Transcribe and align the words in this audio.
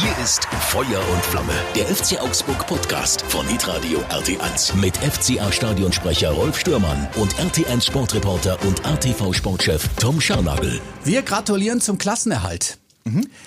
Hier 0.00 0.16
ist 0.24 0.44
Feuer 0.70 1.00
und 1.12 1.24
Flamme, 1.24 1.52
der 1.74 1.86
FC 1.86 2.20
Augsburg 2.20 2.68
Podcast 2.68 3.22
von 3.22 3.44
Hitradio 3.48 3.98
RT1 4.10 4.76
mit 4.76 4.96
FCA 4.96 5.50
Stadionsprecher 5.50 6.30
Rolf 6.30 6.60
Stürmann 6.60 7.08
und 7.16 7.34
RT1 7.34 7.86
Sportreporter 7.86 8.62
und 8.64 8.86
ATV 8.86 9.32
Sportchef 9.32 9.88
Tom 9.98 10.20
Scharnagel. 10.20 10.80
Wir 11.02 11.22
gratulieren 11.22 11.80
zum 11.80 11.98
Klassenerhalt. 11.98 12.78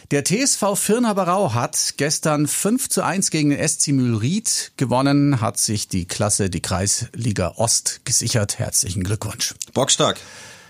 Der 0.09 0.25
TSV 0.25 0.75
Firnhaberau 0.75 1.53
hat 1.53 1.93
gestern 1.95 2.47
5 2.47 2.89
zu 2.89 3.01
1 3.01 3.31
gegen 3.31 3.51
den 3.51 3.65
SC 3.65 3.89
Mühlried 3.93 4.73
gewonnen, 4.75 5.39
hat 5.39 5.57
sich 5.57 5.87
die 5.87 6.05
Klasse, 6.05 6.49
die 6.49 6.61
Kreisliga 6.61 7.53
Ost 7.55 8.01
gesichert. 8.03 8.59
Herzlichen 8.59 9.05
Glückwunsch. 9.05 9.53
Bockstark. 9.73 10.19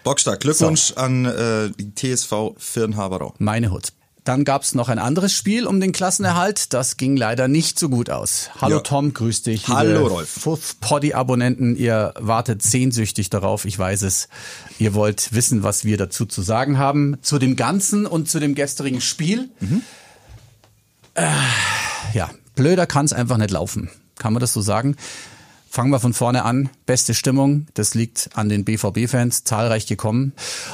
Bockstark. 0.04 0.42
Glückwunsch 0.42 0.90
so. 0.90 0.96
an 0.98 1.26
äh, 1.26 1.72
die 1.76 1.96
TSV 1.96 2.54
Firnhaberau. 2.58 3.34
Meine 3.40 3.72
Hut. 3.72 3.94
Dann 4.24 4.44
gab's 4.44 4.76
noch 4.76 4.90
ein 4.90 5.00
anderes 5.00 5.34
Spiel 5.34 5.66
um 5.66 5.80
den 5.80 5.94
Klassenerhalt. 5.94 6.74
Das 6.74 6.98
ging 6.98 7.18
leider 7.18 7.48
nicht 7.48 7.80
so 7.80 7.90
gut 7.90 8.12
aus. 8.12 8.52
Hallo 8.62 8.76
ja. 8.76 8.82
Tom, 8.82 9.14
grüß 9.14 9.42
dich. 9.42 9.68
Hallo 9.68 10.06
Rolf. 10.06 10.30
Futh 10.30 10.80
Poddy 10.80 11.16
Abonnenten, 11.16 11.76
ihr 11.76 12.14
wartet 12.20 12.62
sehnsüchtig 12.62 13.32
darauf. 13.32 13.66
Ich 13.66 13.80
weiß 13.80 14.04
es. 14.04 14.30
Ihr 14.78 14.94
wollt 14.94 15.34
wissen, 15.34 15.64
was 15.64 15.86
wir 15.86 15.98
dazu 15.98 16.28
zu 16.28 16.44
sagen 16.44 16.78
haben 16.78 17.18
zu 17.24 17.40
dem 17.40 17.56
Ganzen 17.56 18.06
und 18.06 18.30
zu 18.30 18.40
dem 18.40 18.54
gestrigen 18.54 19.02
Spiel. 19.02 19.50
Mhm. 19.60 19.82
Äh, 21.16 21.28
ja, 22.14 22.30
blöder 22.56 22.86
kann's 22.86 23.14
einfach 23.14 23.38
nicht 23.38 23.52
laufen. 23.52 23.90
Kann 24.20 24.34
man 24.34 24.40
das 24.40 24.54
so 24.54 24.62
sagen? 24.62 24.98
Fangen 25.72 25.90
wir 25.90 26.02
von 26.02 26.14
vorne 26.14 26.44
an. 26.44 26.70
Beste 26.86 27.14
Stimmung, 27.14 27.66
das 27.76 27.94
liegt 27.94 28.32
an 28.34 28.50
den 28.50 28.66
BVB-Fans, 28.66 29.46
zahlreich 29.46 29.88
gekommen. 29.88 30.34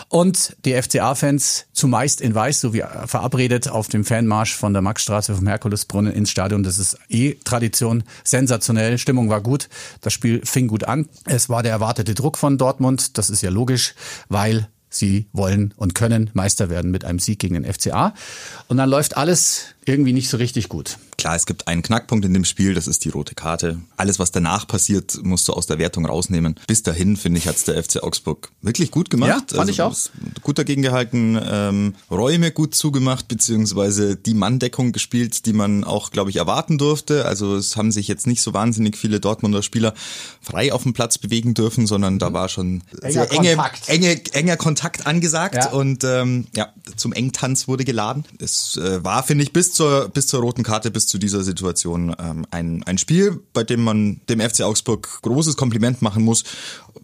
Und 0.09 0.57
die 0.65 0.73
FCA-Fans 0.73 1.67
zumeist 1.71 2.19
in 2.19 2.33
Weiß, 2.33 2.61
so 2.61 2.73
wie 2.73 2.83
verabredet 3.05 3.69
auf 3.69 3.89
dem 3.89 4.03
Fanmarsch 4.03 4.55
von 4.55 4.73
der 4.73 4.81
Maxstraße 4.81 5.35
vom 5.35 5.45
Herkulesbrunnen 5.45 6.11
ins 6.11 6.31
Stadion. 6.31 6.63
Das 6.63 6.79
ist 6.79 6.97
eh 7.09 7.35
Tradition. 7.43 8.05
Sensationell. 8.23 8.97
Stimmung 8.97 9.29
war 9.29 9.41
gut. 9.41 9.69
Das 10.01 10.13
Spiel 10.13 10.43
fing 10.43 10.67
gut 10.67 10.85
an. 10.85 11.07
Es 11.25 11.47
war 11.47 11.61
der 11.61 11.73
erwartete 11.73 12.15
Druck 12.15 12.39
von 12.39 12.57
Dortmund. 12.57 13.19
Das 13.19 13.29
ist 13.29 13.43
ja 13.43 13.51
logisch, 13.51 13.93
weil 14.29 14.67
sie 14.89 15.27
wollen 15.31 15.75
und 15.77 15.93
können 15.93 16.31
Meister 16.33 16.71
werden 16.71 16.89
mit 16.89 17.05
einem 17.05 17.19
Sieg 17.19 17.37
gegen 17.37 17.53
den 17.53 17.71
FCA. 17.71 18.15
Und 18.67 18.77
dann 18.77 18.89
läuft 18.89 19.15
alles 19.15 19.75
irgendwie 19.87 20.13
nicht 20.13 20.29
so 20.29 20.37
richtig 20.37 20.69
gut. 20.69 20.97
Klar, 21.17 21.35
es 21.35 21.45
gibt 21.45 21.67
einen 21.67 21.81
Knackpunkt 21.81 22.25
in 22.25 22.33
dem 22.33 22.45
Spiel, 22.45 22.73
das 22.73 22.87
ist 22.87 23.03
die 23.05 23.09
rote 23.09 23.33
Karte. 23.33 23.79
Alles, 23.95 24.19
was 24.19 24.31
danach 24.31 24.67
passiert, 24.67 25.17
musst 25.23 25.47
du 25.47 25.53
aus 25.53 25.65
der 25.65 25.79
Wertung 25.79 26.05
rausnehmen. 26.05 26.55
Bis 26.67 26.83
dahin, 26.83 27.17
finde 27.17 27.39
ich, 27.39 27.47
hat's 27.47 27.63
der 27.63 27.81
FC 27.83 28.03
Augsburg 28.03 28.51
wirklich 28.61 28.91
gut 28.91 29.09
gemacht. 29.09 29.29
Ja, 29.29 29.57
fand 29.57 29.59
also, 29.59 29.71
ich 29.71 29.81
auch. 29.81 29.95
Gut 30.43 30.59
dagegen 30.59 30.81
gehalten, 30.81 31.39
ähm, 31.49 31.95
Räume 32.11 32.51
gut 32.51 32.75
zugemacht, 32.75 33.27
beziehungsweise 33.27 34.15
die 34.15 34.33
Manndeckung 34.33 34.91
gespielt, 34.91 35.45
die 35.45 35.53
man 35.53 35.83
auch, 35.83 36.11
glaube 36.11 36.29
ich, 36.29 36.35
erwarten 36.35 36.77
durfte. 36.77 37.25
Also 37.25 37.55
es 37.55 37.75
haben 37.77 37.91
sich 37.91 38.07
jetzt 38.07 38.27
nicht 38.27 38.41
so 38.41 38.53
wahnsinnig 38.53 38.97
viele 38.97 39.19
Dortmunder 39.19 39.63
Spieler 39.63 39.93
frei 40.41 40.73
auf 40.73 40.83
dem 40.83 40.93
Platz 40.93 41.17
bewegen 41.17 41.53
dürfen, 41.53 41.87
sondern 41.87 42.19
da 42.19 42.33
war 42.33 42.49
schon 42.49 42.83
enger 43.01 43.11
sehr 43.11 43.31
enge, 43.31 43.55
Kontakt. 43.55 43.89
enge, 43.89 44.33
enger 44.33 44.57
Kontakt 44.57 45.07
angesagt. 45.07 45.55
Ja. 45.55 45.69
Und 45.71 46.03
ähm, 46.03 46.47
ja, 46.55 46.73
zum 46.95 47.13
Engtanz 47.13 47.67
wurde 47.67 47.85
geladen. 47.85 48.25
Es 48.39 48.77
äh, 48.77 49.03
war, 49.03 49.23
finde 49.23 49.43
ich, 49.43 49.53
bis 49.53 49.73
zur, 49.77 50.09
bis 50.09 50.27
zur 50.27 50.41
roten 50.41 50.63
Karte, 50.63 50.91
bis 50.91 51.07
zu 51.07 51.17
dieser 51.17 51.43
Situation 51.43 52.15
ähm, 52.19 52.45
ein, 52.51 52.83
ein 52.83 52.97
Spiel, 52.97 53.39
bei 53.53 53.63
dem 53.63 53.83
man 53.83 54.21
dem 54.29 54.41
FC 54.41 54.61
Augsburg 54.61 55.21
großes 55.21 55.55
Kompliment 55.55 56.01
machen 56.01 56.23
muss. 56.23 56.43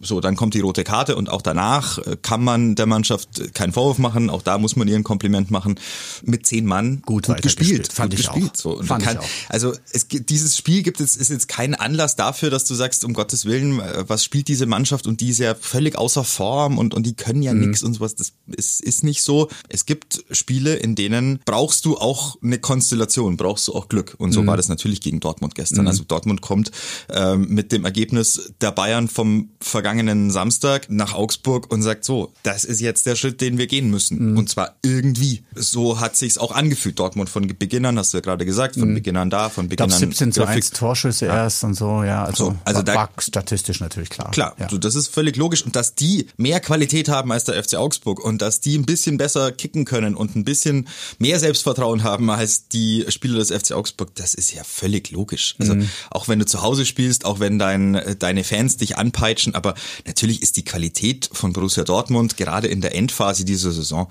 So, 0.00 0.20
dann 0.20 0.36
kommt 0.36 0.54
die 0.54 0.60
rote 0.60 0.84
Karte 0.84 1.16
und 1.16 1.30
auch 1.30 1.40
danach 1.40 1.98
äh, 1.98 2.16
kann 2.20 2.42
man 2.42 2.74
der 2.74 2.86
Mannschaft 2.86 3.54
keinen 3.54 3.72
Vorwurf 3.72 3.98
machen. 3.98 4.28
Auch 4.28 4.42
da 4.42 4.58
muss 4.58 4.76
man 4.76 4.88
ihr 4.88 4.96
ein 4.96 5.04
Kompliment 5.04 5.50
machen. 5.50 5.78
Mit 6.22 6.46
zehn 6.46 6.66
Mann 6.66 7.02
gut, 7.06 7.26
gut 7.26 7.42
gespielt, 7.42 7.92
fand 7.92 8.10
gut 8.10 8.20
ich 8.20 8.26
gespielt. 8.26 8.52
Auch. 8.52 8.60
So, 8.60 8.82
fand 8.82 9.04
kann, 9.04 9.14
ich 9.14 9.20
auch. 9.20 9.28
Also 9.48 9.72
es, 9.92 10.06
dieses 10.08 10.56
Spiel 10.56 10.82
gibt 10.82 11.00
es 11.00 11.16
ist 11.16 11.30
jetzt 11.30 11.48
kein 11.48 11.74
Anlass 11.74 12.16
dafür, 12.16 12.50
dass 12.50 12.64
du 12.64 12.74
sagst, 12.74 13.04
um 13.04 13.14
Gottes 13.14 13.44
Willen, 13.44 13.80
äh, 13.80 14.04
was 14.06 14.24
spielt 14.24 14.48
diese 14.48 14.66
Mannschaft 14.66 15.06
und 15.06 15.20
die 15.20 15.30
ist 15.30 15.38
ja 15.38 15.54
völlig 15.54 15.96
außer 15.96 16.24
Form 16.24 16.78
und 16.78 16.94
und 16.94 17.04
die 17.04 17.14
können 17.14 17.42
ja 17.42 17.54
mhm. 17.54 17.68
nichts 17.68 17.82
und 17.82 17.94
sowas. 17.94 18.14
Das 18.16 18.32
ist, 18.48 18.80
ist 18.80 19.04
nicht 19.04 19.22
so. 19.22 19.48
Es 19.68 19.86
gibt 19.86 20.24
Spiele, 20.30 20.74
in 20.74 20.94
denen 20.94 21.40
brauchst 21.44 21.84
du 21.84 21.96
auch 21.96 22.36
eine 22.42 22.58
Konstellation, 22.64 23.36
brauchst 23.36 23.68
du 23.68 23.74
auch 23.74 23.88
Glück. 23.88 24.14
Und 24.16 24.32
so 24.32 24.40
mhm. 24.40 24.46
war 24.46 24.56
das 24.56 24.70
natürlich 24.70 25.02
gegen 25.02 25.20
Dortmund 25.20 25.54
gestern. 25.54 25.82
Mhm. 25.82 25.88
Also 25.88 26.02
Dortmund 26.02 26.40
kommt 26.40 26.70
ähm, 27.10 27.46
mit 27.50 27.72
dem 27.72 27.84
Ergebnis 27.84 28.54
der 28.62 28.72
Bayern 28.72 29.06
vom 29.06 29.50
vergangenen 29.60 30.30
Samstag 30.30 30.86
nach 30.88 31.12
Augsburg 31.12 31.70
und 31.70 31.82
sagt 31.82 32.06
so, 32.06 32.32
das 32.42 32.64
ist 32.64 32.80
jetzt 32.80 33.04
der 33.04 33.16
Schritt, 33.16 33.42
den 33.42 33.58
wir 33.58 33.66
gehen 33.66 33.90
müssen. 33.90 34.30
Mhm. 34.30 34.38
Und 34.38 34.48
zwar 34.48 34.76
irgendwie. 34.80 35.42
So 35.54 36.00
hat 36.00 36.16
sich's 36.16 36.38
auch 36.38 36.52
angefühlt. 36.52 36.98
Dortmund 36.98 37.28
von 37.28 37.46
Beginn 37.46 37.84
an, 37.84 37.98
hast 37.98 38.14
du 38.14 38.16
ja 38.16 38.22
gerade 38.22 38.46
gesagt, 38.46 38.76
von 38.76 38.88
mhm. 38.88 38.94
Beginn 38.94 39.18
an 39.18 39.28
da, 39.28 39.50
von 39.50 39.68
Beginn 39.68 39.84
an. 39.84 39.98
17 39.98 40.32
zu 40.32 40.46
1 40.46 40.70
Torschüsse 40.70 41.26
ja. 41.26 41.34
erst 41.44 41.64
und 41.64 41.74
so, 41.74 42.02
ja. 42.02 42.24
Also, 42.24 42.46
so, 42.46 42.56
also 42.64 42.78
war, 42.78 42.84
da, 42.84 43.10
statistisch 43.18 43.80
natürlich 43.80 44.08
klar. 44.08 44.30
Klar, 44.30 44.54
ja. 44.58 44.70
so, 44.70 44.78
das 44.78 44.94
ist 44.94 45.08
völlig 45.08 45.36
logisch. 45.36 45.66
Und 45.66 45.76
dass 45.76 45.94
die 45.94 46.28
mehr 46.38 46.60
Qualität 46.60 47.10
haben 47.10 47.30
als 47.30 47.44
der 47.44 47.62
FC 47.62 47.74
Augsburg 47.74 48.24
und 48.24 48.40
dass 48.40 48.60
die 48.60 48.78
ein 48.78 48.86
bisschen 48.86 49.18
besser 49.18 49.52
kicken 49.52 49.84
können 49.84 50.14
und 50.14 50.34
ein 50.34 50.44
bisschen 50.44 50.88
mehr 51.18 51.38
Selbstvertrauen 51.38 52.04
haben 52.04 52.30
als 52.30 52.43
die 52.46 53.04
Spieler 53.08 53.38
des 53.38 53.50
FC 53.50 53.72
Augsburg, 53.72 54.14
das 54.14 54.34
ist 54.34 54.52
ja 54.52 54.64
völlig 54.64 55.10
logisch. 55.10 55.54
Also 55.58 55.74
mhm. 55.74 55.88
auch 56.10 56.28
wenn 56.28 56.38
du 56.38 56.46
zu 56.46 56.62
Hause 56.62 56.86
spielst, 56.86 57.24
auch 57.24 57.40
wenn 57.40 57.58
dein, 57.58 58.16
deine 58.18 58.44
Fans 58.44 58.76
dich 58.76 58.96
anpeitschen, 58.96 59.54
aber 59.54 59.74
natürlich 60.06 60.42
ist 60.42 60.56
die 60.56 60.64
Qualität 60.64 61.28
von 61.32 61.52
Borussia 61.52 61.84
Dortmund 61.84 62.36
gerade 62.36 62.68
in 62.68 62.80
der 62.80 62.94
Endphase 62.94 63.44
dieser 63.44 63.72
Saison 63.72 64.08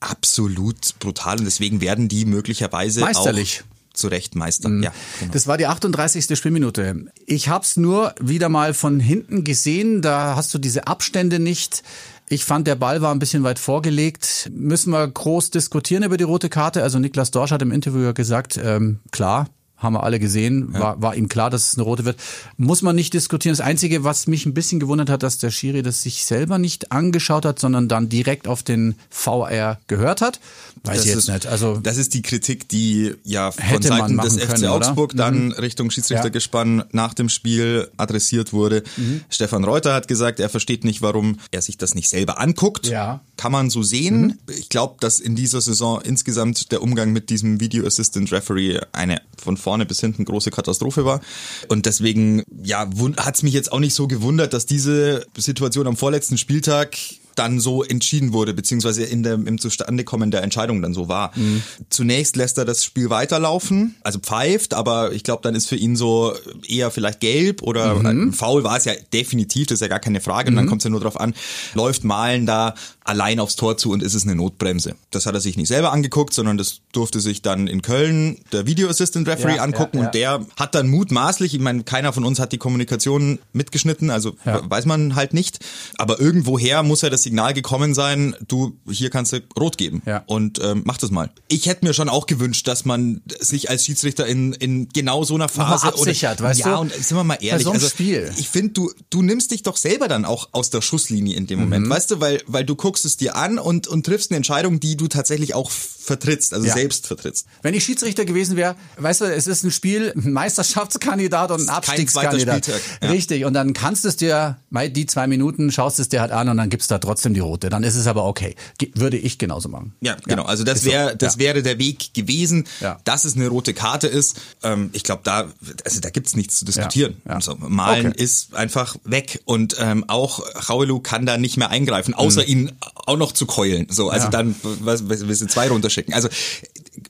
absolut 0.00 0.98
brutal 1.00 1.38
und 1.38 1.44
deswegen 1.44 1.80
werden 1.80 2.08
die 2.08 2.24
möglicherweise 2.24 3.00
Meisterlich. 3.00 3.62
auch 3.62 3.78
zu 3.98 4.08
Recht 4.08 4.36
Meister. 4.36 4.68
Mhm. 4.68 4.84
Ja, 4.84 4.92
genau. 5.18 5.32
Das 5.32 5.46
war 5.46 5.58
die 5.58 5.66
38. 5.66 6.38
Spielminute. 6.38 7.06
Ich 7.26 7.48
habe 7.48 7.64
es 7.64 7.76
nur 7.76 8.14
wieder 8.20 8.48
mal 8.48 8.72
von 8.72 9.00
hinten 9.00 9.44
gesehen. 9.44 10.02
Da 10.02 10.36
hast 10.36 10.54
du 10.54 10.58
diese 10.58 10.86
Abstände 10.86 11.38
nicht. 11.38 11.82
Ich 12.30 12.44
fand, 12.44 12.66
der 12.66 12.74
Ball 12.74 13.00
war 13.00 13.14
ein 13.14 13.18
bisschen 13.18 13.42
weit 13.42 13.58
vorgelegt. 13.58 14.50
Müssen 14.52 14.90
wir 14.90 15.06
groß 15.06 15.50
diskutieren 15.50 16.02
über 16.02 16.18
die 16.18 16.24
rote 16.24 16.50
Karte? 16.50 16.82
Also 16.82 16.98
Niklas 16.98 17.30
Dorsch 17.30 17.52
hat 17.52 17.62
im 17.62 17.72
Interview 17.72 18.00
ja 18.00 18.12
gesagt, 18.12 18.60
ähm, 18.62 19.00
klar, 19.10 19.48
haben 19.78 19.94
wir 19.94 20.02
alle 20.02 20.18
gesehen, 20.18 20.70
ja. 20.72 20.80
war, 20.80 21.02
war 21.02 21.16
ihm 21.16 21.28
klar, 21.28 21.50
dass 21.50 21.68
es 21.68 21.74
eine 21.76 21.84
rote 21.84 22.04
wird. 22.04 22.18
Muss 22.56 22.82
man 22.82 22.96
nicht 22.96 23.14
diskutieren. 23.14 23.56
Das 23.56 23.64
Einzige, 23.64 24.04
was 24.04 24.26
mich 24.26 24.44
ein 24.44 24.54
bisschen 24.54 24.80
gewundert 24.80 25.08
hat, 25.08 25.22
dass 25.22 25.38
der 25.38 25.50
Schiri 25.50 25.82
das 25.82 26.02
sich 26.02 26.24
selber 26.24 26.58
nicht 26.58 26.90
angeschaut 26.90 27.44
hat, 27.44 27.58
sondern 27.58 27.88
dann 27.88 28.08
direkt 28.08 28.48
auf 28.48 28.62
den 28.62 28.96
VR 29.10 29.78
gehört 29.86 30.20
hat. 30.20 30.40
Weiß 30.84 30.96
das 30.96 31.04
ich 31.04 31.10
jetzt 31.10 31.18
ist, 31.18 31.28
nicht. 31.28 31.46
Also 31.46 31.78
das 31.82 31.96
ist 31.96 32.14
die 32.14 32.22
Kritik, 32.22 32.68
die 32.68 33.14
ja 33.24 33.50
von 33.52 33.82
Seiten 33.82 34.18
des 34.18 34.36
FC 34.36 34.48
können, 34.48 34.66
Augsburg 34.66 35.14
oder? 35.14 35.24
dann 35.24 35.46
mhm. 35.46 35.52
Richtung 35.52 35.90
Schiedsrichtergespann 35.90 36.78
ja. 36.78 36.84
nach 36.92 37.14
dem 37.14 37.28
Spiel 37.28 37.88
adressiert 37.96 38.52
wurde. 38.52 38.82
Mhm. 38.96 39.22
Stefan 39.28 39.64
Reuter 39.64 39.94
hat 39.94 40.08
gesagt, 40.08 40.40
er 40.40 40.48
versteht 40.48 40.84
nicht, 40.84 41.02
warum 41.02 41.38
er 41.50 41.62
sich 41.62 41.78
das 41.78 41.94
nicht 41.94 42.08
selber 42.08 42.40
anguckt. 42.40 42.88
Ja. 42.88 43.20
Kann 43.36 43.52
man 43.52 43.70
so 43.70 43.82
sehen. 43.82 44.38
Mhm. 44.46 44.54
Ich 44.58 44.68
glaube, 44.68 44.96
dass 45.00 45.20
in 45.20 45.36
dieser 45.36 45.60
Saison 45.60 46.00
insgesamt 46.02 46.72
der 46.72 46.82
Umgang 46.82 47.12
mit 47.12 47.30
diesem 47.30 47.60
Video 47.60 47.86
Assistant 47.86 48.32
Referee 48.32 48.80
eine 48.92 49.20
von 49.36 49.56
vorne 49.68 49.84
bis 49.84 50.00
hinten 50.00 50.24
große 50.24 50.50
Katastrophe 50.50 51.04
war. 51.04 51.20
Und 51.68 51.84
deswegen, 51.84 52.42
ja, 52.62 52.88
hat 53.18 53.34
es 53.34 53.42
mich 53.42 53.52
jetzt 53.52 53.70
auch 53.70 53.80
nicht 53.80 53.92
so 53.92 54.08
gewundert, 54.08 54.54
dass 54.54 54.64
diese 54.64 55.26
Situation 55.36 55.86
am 55.86 55.98
vorletzten 55.98 56.38
Spieltag 56.38 56.96
dann 57.38 57.60
so 57.60 57.82
entschieden 57.82 58.32
wurde, 58.32 58.54
beziehungsweise 58.54 59.04
in 59.04 59.22
dem, 59.22 59.46
im 59.46 59.58
Zustandekommen 59.58 60.30
der 60.30 60.42
Entscheidung 60.42 60.82
dann 60.82 60.94
so 60.94 61.08
war. 61.08 61.32
Mhm. 61.36 61.62
Zunächst 61.90 62.36
lässt 62.36 62.58
er 62.58 62.64
das 62.64 62.84
Spiel 62.84 63.10
weiterlaufen, 63.10 63.96
also 64.02 64.18
pfeift, 64.18 64.74
aber 64.74 65.12
ich 65.12 65.22
glaube, 65.24 65.42
dann 65.42 65.54
ist 65.54 65.68
für 65.68 65.76
ihn 65.76 65.96
so 65.96 66.34
eher 66.66 66.90
vielleicht 66.90 67.20
gelb 67.20 67.62
oder 67.62 67.94
mhm. 67.94 68.32
faul 68.32 68.64
war 68.64 68.76
es 68.76 68.84
ja 68.84 68.92
definitiv, 69.12 69.66
das 69.66 69.76
ist 69.76 69.80
ja 69.80 69.88
gar 69.88 70.00
keine 70.00 70.20
Frage. 70.20 70.50
Und 70.50 70.56
dann 70.56 70.64
mhm. 70.64 70.68
kommt 70.68 70.82
es 70.82 70.84
ja 70.84 70.90
nur 70.90 71.00
darauf 71.00 71.20
an, 71.20 71.34
läuft 71.74 72.04
Malen 72.04 72.46
da 72.46 72.74
allein 73.04 73.40
aufs 73.40 73.56
Tor 73.56 73.76
zu 73.78 73.90
und 73.90 74.02
ist 74.02 74.14
es 74.14 74.24
eine 74.24 74.34
Notbremse. 74.34 74.94
Das 75.10 75.24
hat 75.24 75.34
er 75.34 75.40
sich 75.40 75.56
nicht 75.56 75.68
selber 75.68 75.92
angeguckt, 75.92 76.34
sondern 76.34 76.58
das 76.58 76.80
durfte 76.92 77.20
sich 77.20 77.40
dann 77.40 77.66
in 77.66 77.80
Köln 77.80 78.38
der 78.52 78.66
Video 78.66 78.88
Assistant 78.88 79.26
Referee 79.26 79.56
ja, 79.56 79.62
angucken 79.62 79.96
ja, 79.96 80.02
ja. 80.02 80.06
und 80.06 80.14
der 80.14 80.46
hat 80.56 80.74
dann 80.74 80.88
mutmaßlich, 80.88 81.54
ich 81.54 81.60
meine, 81.60 81.84
keiner 81.84 82.12
von 82.12 82.24
uns 82.24 82.38
hat 82.38 82.52
die 82.52 82.58
Kommunikation 82.58 83.38
mitgeschnitten, 83.52 84.10
also 84.10 84.36
weiß 84.44 84.84
man 84.86 85.14
halt 85.14 85.32
nicht, 85.32 85.60
aber 85.96 86.20
irgendwoher 86.20 86.82
muss 86.82 87.02
er 87.02 87.10
das 87.10 87.24
Signal 87.28 87.52
gekommen 87.52 87.94
sein, 87.94 88.34
du, 88.46 88.78
hier 88.90 89.10
kannst 89.10 89.34
du 89.34 89.42
rot 89.58 89.76
geben 89.76 90.00
ja. 90.06 90.22
und 90.26 90.60
ähm, 90.62 90.80
mach 90.86 90.96
das 90.96 91.10
mal. 91.10 91.30
Ich 91.48 91.66
hätte 91.66 91.84
mir 91.84 91.92
schon 91.92 92.08
auch 92.08 92.24
gewünscht, 92.24 92.66
dass 92.66 92.86
man 92.86 93.20
sich 93.38 93.68
als 93.68 93.84
Schiedsrichter 93.84 94.26
in, 94.26 94.54
in 94.54 94.88
genau 94.88 95.24
so 95.24 95.34
einer 95.34 95.50
Phase 95.50 95.88
absichert, 95.88 96.40
oder, 96.40 96.48
weißt 96.48 96.60
ja, 96.60 96.74
du? 96.74 96.80
und 96.80 96.92
sind 96.94 97.16
wir 97.18 97.24
mal 97.24 97.36
ehrlich, 97.42 97.64
so 97.64 97.72
also, 97.72 97.86
Spiel. 97.86 98.32
ich 98.38 98.48
finde, 98.48 98.72
du, 98.72 98.90
du 99.10 99.20
nimmst 99.20 99.50
dich 99.50 99.62
doch 99.62 99.76
selber 99.76 100.08
dann 100.08 100.24
auch 100.24 100.48
aus 100.52 100.70
der 100.70 100.80
Schusslinie 100.80 101.36
in 101.36 101.46
dem 101.46 101.60
Moment, 101.60 101.86
mhm. 101.86 101.90
weißt 101.90 102.12
du, 102.12 102.20
weil, 102.20 102.42
weil 102.46 102.64
du 102.64 102.76
guckst 102.76 103.04
es 103.04 103.18
dir 103.18 103.36
an 103.36 103.58
und, 103.58 103.86
und 103.88 104.06
triffst 104.06 104.30
eine 104.30 104.38
Entscheidung, 104.38 104.80
die 104.80 104.96
du 104.96 105.08
tatsächlich 105.08 105.54
auch 105.54 105.70
vertrittst. 106.08 106.54
Also 106.54 106.66
ja. 106.66 106.74
selbst 106.74 107.06
vertrittst. 107.06 107.46
Wenn 107.62 107.74
ich 107.74 107.84
Schiedsrichter 107.84 108.24
gewesen 108.24 108.56
wäre, 108.56 108.74
weißt 108.96 109.20
du, 109.20 109.24
es 109.26 109.46
ist 109.46 109.62
ein 109.62 109.70
Spiel, 109.70 110.12
ein 110.16 110.32
Meisterschaftskandidat 110.32 111.52
und 111.52 111.60
ein 111.60 111.68
Abstiegskandidat. 111.68 112.64
Spieltag, 112.64 112.82
ja. 113.02 113.10
Richtig. 113.10 113.44
Und 113.44 113.52
dann 113.52 113.74
kannst 113.74 114.04
du 114.04 114.08
es 114.08 114.16
dir, 114.16 114.56
die 114.70 115.06
zwei 115.06 115.26
Minuten, 115.26 115.70
schaust 115.70 116.00
es 116.00 116.08
dir 116.08 116.20
halt 116.20 116.32
an 116.32 116.48
und 116.48 116.56
dann 116.56 116.70
gibt's 116.70 116.88
da 116.88 116.98
trotzdem 116.98 117.17
die 117.34 117.40
rote. 117.40 117.68
Dann 117.68 117.82
ist 117.82 117.96
es 117.96 118.06
aber 118.06 118.24
okay. 118.24 118.54
Ge 118.78 118.90
würde 118.94 119.16
ich 119.16 119.38
genauso 119.38 119.68
machen. 119.68 119.94
Ja, 120.00 120.16
genau. 120.24 120.44
Also 120.44 120.64
das 120.64 120.84
wäre 120.84 121.16
das 121.16 121.34
Ja. 121.34 121.40
wäre 121.40 121.62
der 121.62 121.78
Weg 121.78 122.14
gewesen, 122.14 122.66
Ja. 122.80 122.98
dass 123.04 123.24
es 123.24 123.34
eine 123.36 123.48
rote 123.48 123.74
Karte 123.74 124.06
ist. 124.06 124.36
Ähm, 124.62 124.90
ich 124.92 125.02
glaube, 125.04 125.22
da 125.24 125.48
also 125.84 126.00
da 126.00 126.10
gibt's 126.10 126.36
nichts 126.36 126.58
zu 126.58 126.64
diskutieren. 126.64 127.16
Ja. 127.26 127.34
Also, 127.36 127.56
Malen 127.58 128.08
Okay. 128.08 128.22
ist 128.22 128.54
einfach 128.54 128.96
weg 129.04 129.40
und 129.44 129.76
ähm, 129.78 130.04
auch 130.08 130.40
Raulu 130.68 131.00
kann 131.00 131.26
da 131.26 131.38
nicht 131.38 131.56
mehr 131.56 131.70
eingreifen, 131.70 132.14
außer 132.14 132.44
ihn 132.46 132.72
auch 132.94 133.16
noch 133.16 133.32
zu 133.32 133.46
keulen. 133.46 133.86
So, 133.90 134.10
also 134.10 134.28
Mhm. 134.28 134.32
Dann 134.32 134.54
was, 134.62 135.08
was 135.08 135.20
du 135.38 135.46
zwei 135.46 135.68
runterschicken. 135.68 136.12
Also 136.14 136.28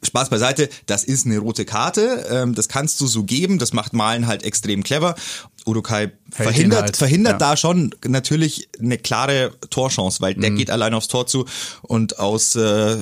Spaß 0.03 0.31
beiseite, 0.31 0.69
das 0.87 1.05
ist 1.05 1.27
eine 1.27 1.39
rote 1.39 1.65
Karte. 1.65 2.27
Ähm, 2.31 2.55
das 2.55 2.69
kannst 2.69 3.01
du 3.01 3.07
so 3.07 3.25
geben. 3.25 3.59
Das 3.59 3.73
macht 3.73 3.93
Malen 3.93 4.27
halt 4.27 4.43
extrem 4.45 4.83
clever. 4.83 5.15
Ihn 5.67 6.13
verhindert, 6.33 6.83
halt. 6.83 6.97
verhindert 6.97 7.33
Ja. 7.35 7.39
da 7.51 7.57
schon 7.59 7.95
natürlich 8.07 8.69
eine 8.81 8.97
klare 8.97 9.53
Torchance, 9.69 10.21
weil 10.23 10.35
Mhm. 10.35 10.41
der 10.41 10.51
geht 10.53 10.71
allein 10.71 10.95
aufs 10.95 11.09
Tor 11.09 11.27
zu 11.27 11.45
und 11.83 12.19
aus 12.19 12.57
äh, 12.57 12.97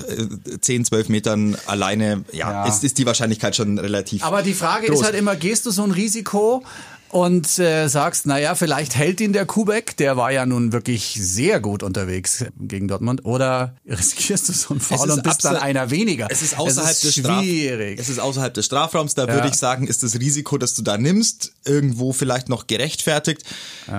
10, 0.61 0.85
12 0.85 1.09
Metern 1.09 1.57
alleine, 1.67 2.25
ja, 2.33 2.51
Ja. 2.65 2.67
Ist, 2.67 2.83
ist 2.83 2.99
die 2.99 3.07
Wahrscheinlichkeit 3.07 3.55
schon 3.55 3.79
relativ. 3.79 4.25
Aber 4.25 4.43
die 4.43 4.55
Frage 4.55 4.89
groß. 4.89 4.99
ist 5.01 5.05
halt 5.05 5.15
immer, 5.15 5.37
gehst 5.37 5.65
du 5.67 5.71
so 5.71 5.85
ein 5.85 5.93
Risiko 5.93 6.65
und 7.11 7.59
äh, 7.59 7.89
sagst, 7.89 8.27
naja, 8.27 8.55
vielleicht 8.55 8.95
hält 8.97 9.21
ihn 9.21 9.33
der 9.33 9.47
Kubek, 9.47 9.97
der 9.97 10.17
war 10.17 10.33
ja 10.33 10.45
nun 10.45 10.73
wirklich 10.73 11.19
sehr 11.21 11.61
gut 11.61 11.83
unterwegs 11.83 12.45
gegen 12.59 12.89
Dortmund, 12.89 13.25
oder 13.25 13.75
riskierst 13.89 14.49
du 14.49 14.53
so 14.53 14.71
einen 14.71 14.81
Foul 14.81 15.11
und 15.11 15.23
bist 15.23 15.45
dann 15.45 15.57
einer 15.57 15.91
weniger? 15.91 16.27
Es 16.31 16.43
ist 16.43 16.59
außerhalb 16.59 16.91
es 16.93 17.01
des 17.01 17.11
ist 17.17 17.25
Straf 17.25 17.43
schwierig. 17.43 17.99
Es 17.99 18.09
ist 18.09 18.19
außerhalb 18.19 18.53
des 18.53 18.67
Strafraums. 18.67 19.15
Da 19.15 19.27
Ja. 19.27 19.35
würde 19.35 19.49
ich 19.49 19.55
sagen, 19.55 19.87
ist 19.87 20.03
das 20.03 20.19
Risiko, 20.19 20.59
das 20.59 20.75
du 20.75 20.83
da 20.83 20.99
nimmst, 20.99 21.53
irgendwo 21.65 22.13
vielleicht 22.13 22.49
noch 22.49 22.67
gerechtfertigt. 22.67 23.43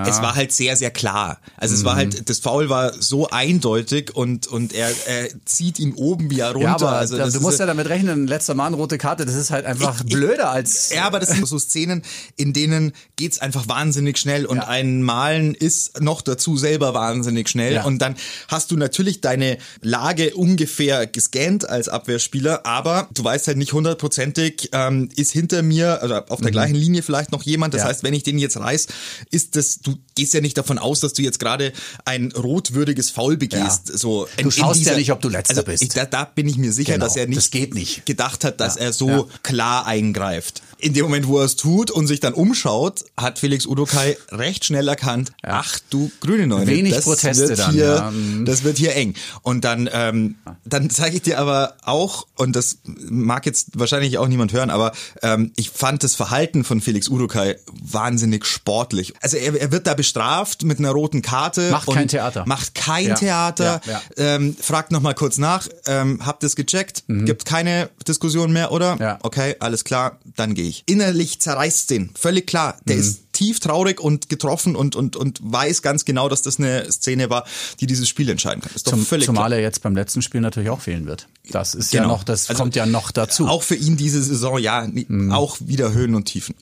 Es 0.05 0.21
war 0.21 0.35
halt 0.35 0.51
sehr, 0.51 0.75
sehr 0.75 0.91
klar. 0.91 1.39
Also 1.55 1.73
es 1.75 1.83
war 1.85 1.93
Mhm. 1.93 1.97
halt, 1.97 2.29
das 2.29 2.39
Foul 2.39 2.69
war 2.69 2.93
so 3.01 3.29
eindeutig 3.29 4.15
und 4.15 4.47
und 4.47 4.73
er, 4.73 4.89
er 5.07 5.29
zieht 5.45 5.79
ihn 5.79 5.93
oben 5.93 6.29
wieder 6.29 6.51
runter. 6.51 6.61
ja, 6.67 6.75
aber 6.75 6.91
also 6.91 7.17
du 7.17 7.39
musst 7.41 7.59
ja 7.59 7.65
damit 7.65 7.87
rechnen, 7.87 8.27
letzter 8.27 8.53
Mann, 8.53 8.73
rote 8.73 8.97
Karte, 8.97 9.25
das 9.25 9.35
ist 9.35 9.49
halt 9.51 9.65
einfach 9.65 10.01
ich- 10.05 10.13
blöder 10.13 10.51
als... 10.51 10.89
Ja, 10.93 11.05
aber 11.05 11.19
das 11.19 11.29
sind 11.29 11.47
so 11.47 11.57
Szenen, 11.57 12.01
in 12.35 12.53
denen 12.53 12.91
geht's 13.15 13.39
einfach 13.39 13.67
wahnsinnig 13.67 14.17
schnell 14.19 14.45
und 14.45 14.57
Ja. 14.57 14.67
ein 14.67 15.01
Malen 15.01 15.55
ist 15.55 15.99
noch 16.01 16.21
dazu 16.21 16.55
selber 16.55 16.93
wahnsinnig 16.93 17.49
schnell 17.49 17.73
Ja. 17.73 17.83
und 17.85 17.99
dann 17.99 18.15
hast 18.47 18.69
du 18.71 18.77
natürlich 18.77 19.21
deine 19.21 19.57
Lage 19.81 20.35
ungefähr 20.35 21.07
gescannt 21.07 21.67
als 21.67 21.89
Abwehrspieler, 21.89 22.65
aber 22.65 23.07
du 23.13 23.23
weißt 23.23 23.47
halt 23.47 23.57
nicht 23.57 23.73
hundertprozentig, 23.73 24.69
ähm, 24.73 25.09
ist 25.15 25.31
hinter 25.31 25.63
mir, 25.63 26.01
also 26.01 26.15
auf 26.15 26.41
der 26.41 26.51
gleichen 26.51 26.75
Linie 26.75 27.01
vielleicht 27.01 27.31
noch 27.31 27.43
jemand, 27.43 27.73
das 27.73 27.81
Mhm. 27.81 27.85
Ja. 27.85 27.89
heißt, 27.89 28.03
wenn 28.03 28.13
ich 28.13 28.23
den 28.23 28.37
jetzt 28.37 28.57
reiß, 28.57 28.87
ist 29.31 29.55
das, 29.55 29.79
du 29.79 29.97
gehst 30.15 30.33
ja 30.35 30.41
nicht 30.41 30.57
davon 30.57 30.77
aus, 30.77 30.99
dass 30.99 31.13
du 31.13 31.21
jetzt 31.23 31.39
gerade 31.39 31.73
ein 32.05 32.31
rotwürdiges 32.31 33.09
Foul 33.09 33.37
begehst. 33.37 33.89
Ja. 33.89 33.97
So 33.97 34.27
Du 34.37 34.51
schaust 34.51 34.81
ja 34.83 34.95
nicht, 34.95 35.11
ob 35.11 35.21
du 35.21 35.29
Letzter 35.29 35.51
also 35.57 35.63
bist. 35.63 35.81
Ich, 35.83 35.89
da, 35.89 36.05
da 36.05 36.25
bin 36.25 36.47
ich 36.47 36.57
mir 36.57 36.71
sicher, 36.71 36.93
Genau, 36.93 37.05
dass 37.05 37.15
er 37.15 37.25
nicht, 37.27 37.37
das 37.37 37.49
geht 37.51 37.73
nicht. 37.73 38.05
gedacht 38.05 38.43
hat, 38.43 38.59
dass 38.59 38.75
er 38.77 38.93
so 38.93 39.27
klar 39.43 39.85
eingreift. 39.87 40.61
In 40.79 40.93
dem 40.93 41.05
Moment, 41.05 41.27
wo 41.27 41.39
er 41.39 41.45
es 41.45 41.55
tut 41.55 41.89
und 41.89 42.05
sich 42.05 42.19
dann 42.19 42.33
umschaut, 42.35 42.86
hat 43.17 43.39
Felix 43.39 43.65
Udokai 43.65 44.17
recht 44.31 44.65
schnell 44.65 44.87
erkannt, 44.87 45.31
ach 45.43 45.79
du 45.89 46.11
grüne 46.21 46.47
Neune, 46.47 46.67
Wenig 46.67 46.93
das 46.93 47.03
Proteste 47.05 47.49
wird 47.49 47.59
dann, 47.59 47.71
hier, 47.71 47.85
ja. 47.85 48.11
Mhm. 48.11 48.45
das 48.45 48.63
wird 48.63 48.77
hier 48.77 48.95
eng. 48.95 49.13
Und 49.41 49.63
dann, 49.63 49.89
ähm, 49.91 50.35
dann 50.65 50.89
zeige 50.89 51.17
ich 51.17 51.21
dir 51.23 51.39
aber 51.39 51.75
auch, 51.83 52.27
und 52.35 52.55
das 52.55 52.79
mag 53.09 53.45
jetzt 53.45 53.79
wahrscheinlich 53.79 54.17
auch 54.17 54.27
niemand 54.27 54.53
hören, 54.53 54.69
aber 54.69 54.91
ähm, 55.21 55.51
ich 55.55 55.69
fand 55.69 56.03
das 56.03 56.15
Verhalten 56.15 56.63
von 56.63 56.81
Felix 56.81 57.09
Udokai 57.09 57.57
wahnsinnig 57.71 58.45
sportlich. 58.45 59.13
Also 59.21 59.37
er, 59.37 59.59
er 59.59 59.71
wird 59.71 59.87
da 59.87 59.93
bestraft 59.93 60.63
mit 60.63 60.79
einer 60.79 60.91
roten 60.91 61.21
Karte. 61.21 61.71
Macht 61.71 61.87
und 61.87 61.95
kein 61.95 62.07
Theater. 62.07 62.43
Macht 62.45 62.75
kein 62.75 63.07
Ja, 63.07 63.15
Theater. 63.15 63.81
ja, 63.85 63.91
ja. 63.93 64.01
Ähm, 64.35 64.55
fragt 64.59 64.91
noch 64.91 65.01
mal 65.01 65.13
kurz 65.13 65.37
nach, 65.37 65.67
ähm, 65.85 66.25
habt 66.25 66.43
ihr 66.43 66.47
es 66.47 66.55
gecheckt? 66.55 67.03
Gibt 67.07 67.45
keine 67.45 67.89
Diskussion 68.07 68.51
mehr, 68.51 68.71
oder? 68.71 68.95
Mhm. 68.95 69.01
Ja. 69.01 69.19
Okay, 69.23 69.55
alles 69.59 69.83
klar, 69.83 70.19
dann 70.35 70.53
gehe 70.53 70.67
ich. 70.67 70.83
Innerlich 70.85 71.39
zerreißt 71.39 71.89
den, 71.89 72.11
völlig 72.17 72.47
klar. 72.47 72.76
Der 72.85 72.95
ist 72.95 73.33
tief 73.33 73.59
traurig 73.59 73.99
und 73.99 74.29
getroffen 74.29 74.75
und, 74.75 74.95
und, 74.95 75.15
und 75.15 75.39
weiß 75.43 75.81
ganz 75.81 76.05
genau, 76.05 76.29
dass 76.29 76.41
das 76.41 76.57
eine 76.59 76.91
Szene 76.91 77.29
war, 77.29 77.45
die 77.79 77.85
dieses 77.87 78.07
Spiel 78.09 78.29
entscheiden 78.29 78.61
kann. 78.61 78.71
Ist 78.75 78.87
doch 78.87 78.91
Zum, 78.93 79.05
völlig 79.05 79.25
zumal 79.25 79.49
klar. 79.49 79.59
er 79.59 79.63
jetzt 79.63 79.83
beim 79.83 79.95
letzten 79.95 80.21
Spiel 80.21 80.41
natürlich 80.41 80.69
auch 80.69 80.81
fehlen 80.81 81.05
wird. 81.05 81.27
Das 81.51 81.75
ist 81.75 81.93
ja 81.93 82.01
Genau. 82.01 82.13
noch, 82.15 82.23
das 82.23 82.49
Also, 82.49 82.61
kommt 82.61 82.75
ja 82.75 82.85
noch 82.85 83.11
dazu. 83.11 83.47
Auch 83.47 83.63
für 83.63 83.75
ihn 83.75 83.97
diese 83.97 84.21
Saison, 84.23 84.57
ja, 84.59 84.87
Mhm. 84.87 85.31
auch 85.31 85.57
wieder 85.59 85.93
Höhen 85.93 86.15
und 86.15 86.25
Tiefen. 86.25 86.55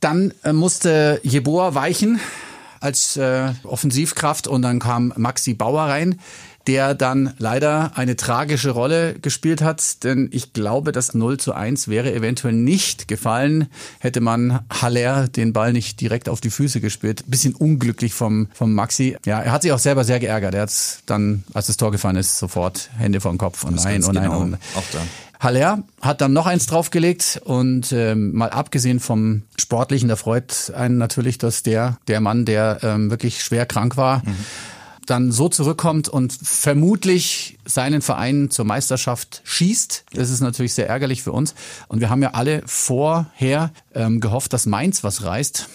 Dann 0.00 0.32
äh, 0.42 0.52
musste 0.52 1.20
Jeboa 1.22 1.74
weichen 1.74 2.20
als 2.80 3.16
äh, 3.16 3.52
Offensivkraft 3.62 4.46
und 4.46 4.62
dann 4.62 4.78
kam 4.78 5.12
Maxi 5.16 5.54
Bauer 5.54 5.82
rein, 5.84 6.20
der 6.66 6.94
dann 6.94 7.34
leider 7.38 7.92
eine 7.96 8.16
tragische 8.16 8.70
Rolle 8.70 9.14
gespielt 9.14 9.62
hat, 9.62 10.04
denn 10.04 10.28
ich 10.32 10.52
glaube, 10.52 10.92
das 10.92 11.14
0 11.14 11.38
zu 11.38 11.52
1 11.52 11.88
wäre 11.88 12.12
eventuell 12.14 12.54
nicht 12.54 13.08
gefallen, 13.08 13.68
hätte 13.98 14.20
man 14.20 14.60
Haller 14.70 15.28
den 15.28 15.52
Ball 15.52 15.72
nicht 15.72 16.00
direkt 16.00 16.28
auf 16.28 16.40
die 16.40 16.50
Füße 16.50 16.80
gespielt. 16.80 17.24
Bisschen 17.26 17.54
unglücklich 17.54 18.14
vom, 18.14 18.48
vom 18.54 18.74
Maxi. 18.74 19.16
Ja, 19.26 19.40
er 19.40 19.52
hat 19.52 19.62
sich 19.62 19.72
auch 19.72 19.78
selber 19.78 20.04
sehr 20.04 20.20
geärgert. 20.20 20.54
Er 20.54 20.62
hat 20.62 20.72
dann, 21.06 21.44
als 21.52 21.66
das 21.66 21.76
Tor 21.76 21.90
gefallen 21.92 22.16
ist, 22.16 22.38
sofort 22.38 22.90
Hände 22.96 23.20
vor 23.20 23.32
den 23.32 23.38
Kopf 23.38 23.64
und 23.64 23.76
nein 23.76 24.02
und 24.02 24.14
nein. 24.14 24.24
genau. 24.24 24.40
Und 24.40 24.54
Auch 24.74 24.84
da. 24.92 24.98
Haller 25.40 25.82
hat 26.00 26.22
dann 26.22 26.32
noch 26.32 26.46
eins 26.46 26.66
draufgelegt 26.66 27.40
und 27.44 27.92
ähm, 27.92 28.32
mal 28.32 28.48
abgesehen 28.48 28.98
vom 28.98 29.42
Sportlichen, 29.58 30.08
da 30.08 30.16
freut 30.16 30.72
einen 30.74 30.96
natürlich, 30.96 31.36
dass 31.36 31.62
der, 31.62 31.98
der 32.08 32.20
Mann, 32.20 32.46
der 32.46 32.78
ähm, 32.82 33.10
wirklich 33.10 33.42
schwer 33.44 33.66
krank 33.66 33.98
war, 33.98 34.22
dann 35.06 35.32
so 35.32 35.48
zurückkommt 35.48 36.08
und 36.08 36.32
vermutlich 36.32 37.58
seinen 37.64 38.02
Verein 38.02 38.50
zur 38.50 38.64
Meisterschaft 38.64 39.42
schießt. 39.44 40.04
Das 40.12 40.30
ist 40.30 40.40
natürlich 40.40 40.74
sehr 40.74 40.88
ärgerlich 40.88 41.22
für 41.22 41.32
uns. 41.32 41.54
Und 41.88 42.00
wir 42.00 42.10
haben 42.10 42.22
ja 42.22 42.30
alle 42.32 42.62
vorher 42.66 43.72
ähm, 43.94 44.20
gehofft, 44.20 44.52
dass 44.52 44.66
Mainz 44.66 45.04
was 45.04 45.22
reißt. 45.22 45.68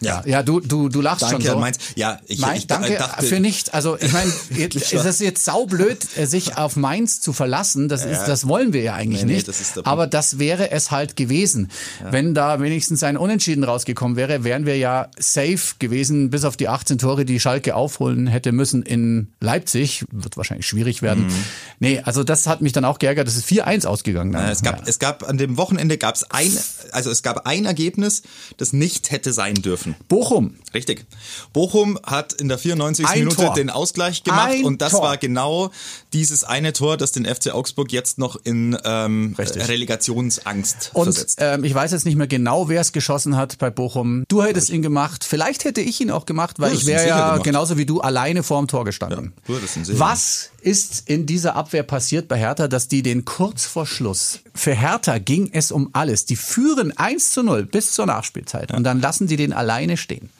Ja. 0.00 0.22
ja, 0.26 0.42
du, 0.42 0.60
du, 0.60 0.88
du 0.88 1.00
lachst 1.00 1.22
Danke 1.22 1.42
schon 1.42 1.54
so. 1.54 1.58
Mainz. 1.58 1.78
Ja, 1.94 2.20
ich, 2.26 2.40
Nein, 2.40 2.56
ich 2.56 2.66
danke 2.66 2.94
dachte, 2.94 3.24
für 3.24 3.38
nichts. 3.40 3.70
Also 3.70 3.98
ich 3.98 4.12
meine, 4.12 4.32
ist 4.56 4.92
es 4.92 5.18
jetzt 5.18 5.44
saublöd, 5.44 5.98
äh, 6.16 6.26
sich 6.26 6.56
auf 6.56 6.76
Mainz 6.76 7.20
zu 7.20 7.32
verlassen. 7.32 7.88
Das 7.88 8.04
ist, 8.04 8.12
Ja. 8.20 8.26
das 8.26 8.48
wollen 8.48 8.72
wir 8.72 8.82
ja 8.82 8.94
eigentlich 8.94 9.22
Nee, 9.22 9.26
nee, 9.26 9.34
nicht. 9.34 9.48
das 9.48 9.58
der 9.58 9.64
Punkt. 9.74 9.86
Aber 9.88 10.06
das 10.06 10.38
wäre 10.38 10.70
es 10.70 10.90
halt 10.90 11.16
gewesen. 11.16 11.70
Wenn 12.10 12.34
da 12.34 12.60
wenigstens 12.60 13.02
ein 13.02 13.16
Unentschieden 13.16 13.64
rausgekommen 13.64 14.16
wäre, 14.16 14.42
wären 14.44 14.66
wir 14.66 14.76
ja 14.78 15.08
safe 15.18 15.74
gewesen, 15.78 16.30
bis 16.30 16.44
auf 16.44 16.56
die 16.56 16.68
18 16.68 16.98
Tore, 16.98 17.24
die 17.24 17.38
Schalke 17.40 17.74
aufholen 17.74 18.26
hätte 18.26 18.52
müssen 18.52 18.82
in 18.82 19.28
Leipzig. 19.40 20.04
Wird 20.10 20.36
wahrscheinlich 20.36 20.66
schwierig 20.66 21.02
werden. 21.02 21.26
Mhm. 21.26 21.44
Nee, 21.78 22.00
also 22.04 22.24
das 22.24 22.46
hat 22.46 22.62
mich 22.62 22.72
dann 22.72 22.84
auch 22.84 22.98
geärgert. 22.98 23.26
Das 23.26 23.36
ist 23.36 23.46
4-1 23.46 23.86
ausgegangen. 23.86 24.32
Dann. 24.32 24.48
Es 24.48 24.62
gab, 24.62 24.86
es 24.88 24.98
gab 24.98 25.28
an 25.28 25.36
dem 25.38 25.56
Wochenende 25.56 25.98
gab 25.98 26.14
es 26.14 26.24
ein, 26.30 26.50
also 26.92 27.10
es 27.10 27.22
gab 27.22 27.46
ein 27.46 27.64
Ergebnis, 27.66 28.22
das 28.56 28.72
nicht 28.72 29.10
hätte 29.10 29.32
sein 29.32 29.54
dürfen. 29.54 29.89
Bochum. 30.08 30.54
Richtig. 30.74 31.04
Bochum 31.52 31.98
hat 32.04 32.32
in 32.34 32.48
der 32.48 32.58
94. 32.58 33.06
Ein 33.06 33.18
Minute 33.20 33.36
Tor. 33.36 33.54
den 33.54 33.70
Ausgleich 33.70 34.22
gemacht 34.24 34.50
Ein 34.52 34.64
und 34.64 34.80
das 34.82 34.92
Tor. 34.92 35.02
war 35.02 35.16
genau 35.16 35.70
dieses 36.12 36.44
eine 36.44 36.72
Tor, 36.72 36.96
das 36.96 37.12
den 37.12 37.24
FC 37.26 37.52
Augsburg 37.52 37.92
jetzt 37.92 38.18
noch 38.18 38.36
in 38.44 38.76
ähm, 38.84 39.34
Richtig. 39.38 39.66
Relegationsangst 39.68 40.90
Und 40.94 41.04
versetzt. 41.04 41.38
ähm, 41.40 41.64
ich 41.64 41.74
weiß 41.74 41.92
jetzt 41.92 42.04
nicht 42.06 42.16
mehr 42.16 42.26
genau, 42.26 42.68
wer 42.68 42.80
es 42.80 42.92
geschossen 42.92 43.36
hat 43.36 43.58
bei 43.58 43.70
Bochum. 43.70 44.24
Du 44.28 44.42
hättest 44.42 44.70
ihn 44.70 44.82
gemacht. 44.82 45.24
Vielleicht 45.24 45.64
hätte 45.64 45.80
ich 45.80 46.00
ihn 46.00 46.10
auch 46.10 46.26
gemacht, 46.26 46.58
weil 46.60 46.72
ich 46.72 46.86
wäre 46.86 47.06
ja 47.06 47.30
gemacht. 47.30 47.44
genauso 47.44 47.76
wie 47.78 47.86
du 47.86 48.00
alleine 48.00 48.42
vorm 48.42 48.68
Tor 48.68 48.84
gestanden. 48.84 49.32
Ja, 49.48 49.54
Was 49.98 50.50
ist 50.62 51.08
in 51.08 51.26
dieser 51.26 51.56
Abwehr 51.56 51.82
passiert 51.82 52.28
bei 52.28 52.38
Hertha, 52.38 52.68
dass 52.68 52.86
die 52.88 53.02
den 53.02 53.24
kurz 53.24 53.64
vor 53.66 53.86
Schluss, 53.86 54.40
für 54.54 54.74
Hertha 54.74 55.18
ging 55.18 55.48
es 55.52 55.72
um 55.72 55.88
alles. 55.94 56.26
Die 56.26 56.36
führen 56.36 56.96
1 56.96 57.32
zu 57.32 57.42
0 57.42 57.64
bis 57.64 57.92
zur 57.92 58.06
Nachspielzeit 58.06 58.72
und 58.72 58.84
dann 58.84 59.00
lassen 59.00 59.26
die 59.26 59.36
den 59.36 59.52
alleine 59.80 59.96
stehen. 59.96 60.30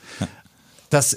Das, 0.90 1.16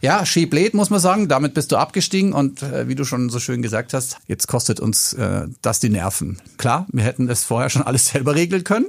ja, 0.00 0.24
Schiebled 0.24 0.74
muss 0.74 0.90
man 0.90 1.00
sagen, 1.00 1.28
damit 1.28 1.54
bist 1.54 1.70
du 1.72 1.76
abgestiegen 1.76 2.32
und 2.32 2.62
äh, 2.62 2.88
wie 2.88 2.94
du 2.94 3.04
schon 3.04 3.28
so 3.30 3.38
schön 3.38 3.62
gesagt 3.62 3.92
hast, 3.92 4.16
jetzt 4.26 4.48
kostet 4.48 4.80
uns 4.80 5.12
äh, 5.12 5.46
das 5.62 5.80
die 5.80 5.90
Nerven. 5.90 6.40
Klar, 6.56 6.86
wir 6.90 7.04
hätten 7.04 7.28
es 7.28 7.44
vorher 7.44 7.70
schon 7.70 7.82
alles 7.82 8.06
selber 8.12 8.34
regeln 8.34 8.64
können, 8.64 8.86